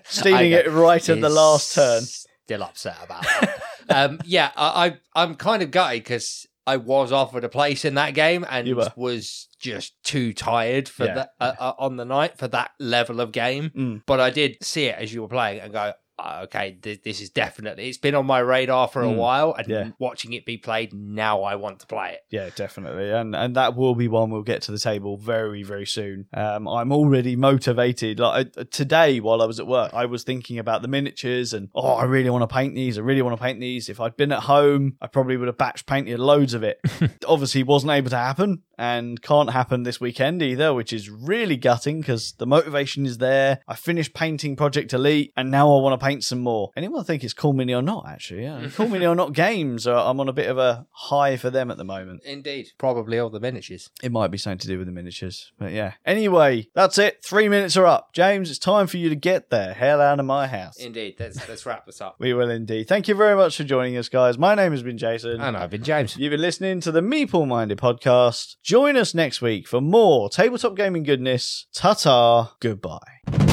Stealing 0.05 0.53
I 0.53 0.57
it 0.57 0.71
right 0.71 1.07
at 1.09 1.21
the 1.21 1.29
last 1.29 1.75
turn. 1.75 2.01
Still 2.01 2.63
upset 2.63 2.97
about 3.03 3.21
that. 3.23 3.61
um, 3.89 4.19
yeah, 4.25 4.51
I, 4.55 4.87
I 4.87 4.97
I'm 5.23 5.35
kind 5.35 5.61
of 5.61 5.69
gutted 5.71 6.03
because 6.03 6.47
I 6.65 6.77
was 6.77 7.11
offered 7.11 7.43
a 7.43 7.49
place 7.49 7.85
in 7.85 7.93
that 7.95 8.13
game 8.15 8.45
and 8.49 8.75
were. 8.75 8.91
was 8.95 9.47
just 9.59 9.93
too 10.03 10.33
tired 10.33 10.89
for 10.89 11.05
Yeah. 11.05 11.13
that 11.15 11.29
uh, 11.39 11.53
uh, 11.59 11.73
on 11.77 11.97
the 11.97 12.05
night 12.05 12.37
for 12.37 12.47
that 12.47 12.71
level 12.79 13.21
of 13.21 13.31
game. 13.31 13.71
Mm. 13.75 14.01
But 14.07 14.19
I 14.19 14.29
did 14.31 14.57
see 14.63 14.85
it 14.85 14.95
as 14.97 15.13
you 15.13 15.21
were 15.21 15.27
playing 15.27 15.59
and 15.61 15.71
go. 15.73 15.93
"Ah, 16.21 16.41
Okay, 16.43 16.77
th- 16.81 17.01
this 17.03 17.21
is 17.21 17.29
definitely. 17.29 17.87
It's 17.89 17.97
been 17.97 18.15
on 18.15 18.25
my 18.25 18.39
radar 18.39 18.87
for 18.87 19.01
a 19.03 19.07
Mm. 19.07 19.15
while, 19.15 19.53
and 19.57 19.67
Yeah. 19.67 19.89
watching 19.99 20.33
it 20.33 20.45
be 20.45 20.57
played 20.57 20.93
now, 20.93 21.43
I 21.43 21.55
want 21.55 21.79
to 21.79 21.87
play 21.87 22.11
it. 22.13 22.21
Yeah, 22.29 22.49
definitely, 22.55 23.09
and 23.11 23.35
and 23.35 23.55
that 23.55 23.75
will 23.75 23.95
be 23.95 24.07
one 24.07 24.29
we'll 24.29 24.41
get 24.43 24.61
to 24.63 24.71
the 24.71 24.79
table 24.79 25.17
very 25.17 25.63
very 25.63 25.85
soon. 25.85 26.25
Um, 26.33 26.67
I'm 26.67 26.91
already 26.91 27.35
motivated. 27.35 28.19
Like 28.19 28.47
I, 28.57 28.63
today, 28.63 29.19
while 29.19 29.41
I 29.41 29.45
was 29.45 29.59
at 29.59 29.67
work, 29.67 29.93
I 29.93 30.05
was 30.05 30.23
thinking 30.23 30.59
about 30.59 30.81
the 30.81 30.87
miniatures 30.87 31.53
and 31.53 31.69
oh, 31.75 31.93
I 31.93 32.03
really 32.05 32.29
want 32.29 32.47
to 32.47 32.53
paint 32.53 32.75
these. 32.75 32.97
I 32.97 33.01
really 33.01 33.21
want 33.21 33.37
to 33.37 33.41
paint 33.43 33.59
these. 33.59 33.89
If 33.89 33.99
I'd 33.99 34.17
been 34.17 34.31
at 34.31 34.43
home, 34.43 34.95
I 35.01 35.07
probably 35.07 35.37
would 35.37 35.47
have 35.47 35.57
batch 35.57 35.85
painted 35.85 36.19
loads 36.19 36.53
of 36.53 36.63
it. 36.63 36.79
Obviously, 37.27 37.63
wasn't 37.63 37.91
able 37.93 38.09
to 38.09 38.17
happen 38.17 38.63
and 38.79 39.21
can't 39.21 39.51
happen 39.51 39.83
this 39.83 39.99
weekend 39.99 40.41
either, 40.41 40.73
which 40.73 40.93
is 40.93 41.09
really 41.09 41.57
gutting 41.57 41.99
because 41.99 42.31
the 42.37 42.47
motivation 42.47 43.05
is 43.05 43.17
there. 43.17 43.59
I 43.67 43.75
finished 43.75 44.13
painting 44.13 44.55
Project 44.55 44.93
Elite, 44.93 45.33
and 45.35 45.51
now 45.51 45.65
I 45.75 45.81
want 45.81 45.99
to 45.99 46.03
paint 46.03 46.23
some 46.23 46.39
more. 46.39 46.71
Anyone 46.77 47.03
think 47.03 47.23
it's 47.25 47.33
Cool 47.33 47.51
Mini 47.51 47.73
or 47.73 47.81
not? 47.81 48.07
Actually, 48.07 48.43
yeah, 48.43 48.67
Cool 48.73 48.87
Mini 48.87 49.05
or 49.05 49.15
not 49.15 49.33
games. 49.33 49.85
Are, 49.85 50.09
I'm 50.09 50.19
on 50.21 50.29
a 50.29 50.33
bit 50.33 50.49
of 50.49 50.57
a 50.57 50.87
high 50.91 51.35
for 51.35 51.49
them 51.49 51.69
at 51.69 51.77
the 51.77 51.83
moment. 51.83 52.23
Indeed, 52.23 52.69
probably 52.77 53.19
all 53.19 53.29
the 53.29 53.41
miniatures. 53.41 53.89
It 54.01 54.13
might 54.13 54.31
be 54.31 54.37
something 54.37 54.59
to 54.59 54.67
do 54.67 54.77
with 54.77 54.87
the 54.87 54.93
miniatures, 54.93 55.51
but 55.59 55.73
yeah. 55.73 55.93
Anyway, 56.05 56.69
that's 56.73 56.97
it. 56.97 57.21
Three 57.21 57.49
minutes 57.49 57.75
are 57.75 57.85
up. 57.85 58.13
James, 58.13 58.49
it's 58.49 58.59
time 58.59 58.87
for 58.87 58.95
you 58.95 59.09
to 59.09 59.15
get 59.15 59.49
there. 59.49 59.73
Hell 59.73 59.99
out 59.99 60.19
of 60.21 60.25
my 60.25 60.47
house. 60.47 60.77
Indeed, 60.77 61.17
let's 61.19 61.49
let's 61.49 61.65
wrap 61.65 61.85
this 61.85 61.99
up. 61.99 62.15
We 62.29 62.33
will 62.33 62.49
indeed. 62.49 62.87
Thank 62.87 63.07
you 63.07 63.15
very 63.15 63.35
much 63.35 63.57
for 63.57 63.63
joining 63.63 63.97
us, 63.97 64.07
guys. 64.07 64.37
My 64.37 64.53
name 64.53 64.71
has 64.71 64.83
been 64.83 64.97
Jason. 64.97 65.41
And 65.41 65.57
I've 65.57 65.69
been 65.69 65.83
James. 65.83 66.15
You've 66.15 66.31
been 66.31 66.41
listening 66.41 66.79
to 66.81 66.91
the 66.91 67.01
Meeple 67.01 67.47
Minded 67.47 67.77
podcast. 67.77 68.55
Join 68.69 68.97
us 68.97 69.15
next 69.15 69.41
week 69.41 69.67
for 69.67 69.81
more 69.81 70.29
tabletop 70.29 70.75
gaming 70.75 71.01
goodness. 71.01 71.65
Ta 71.73 71.95
ta. 71.95 72.53
Goodbye. 72.59 73.48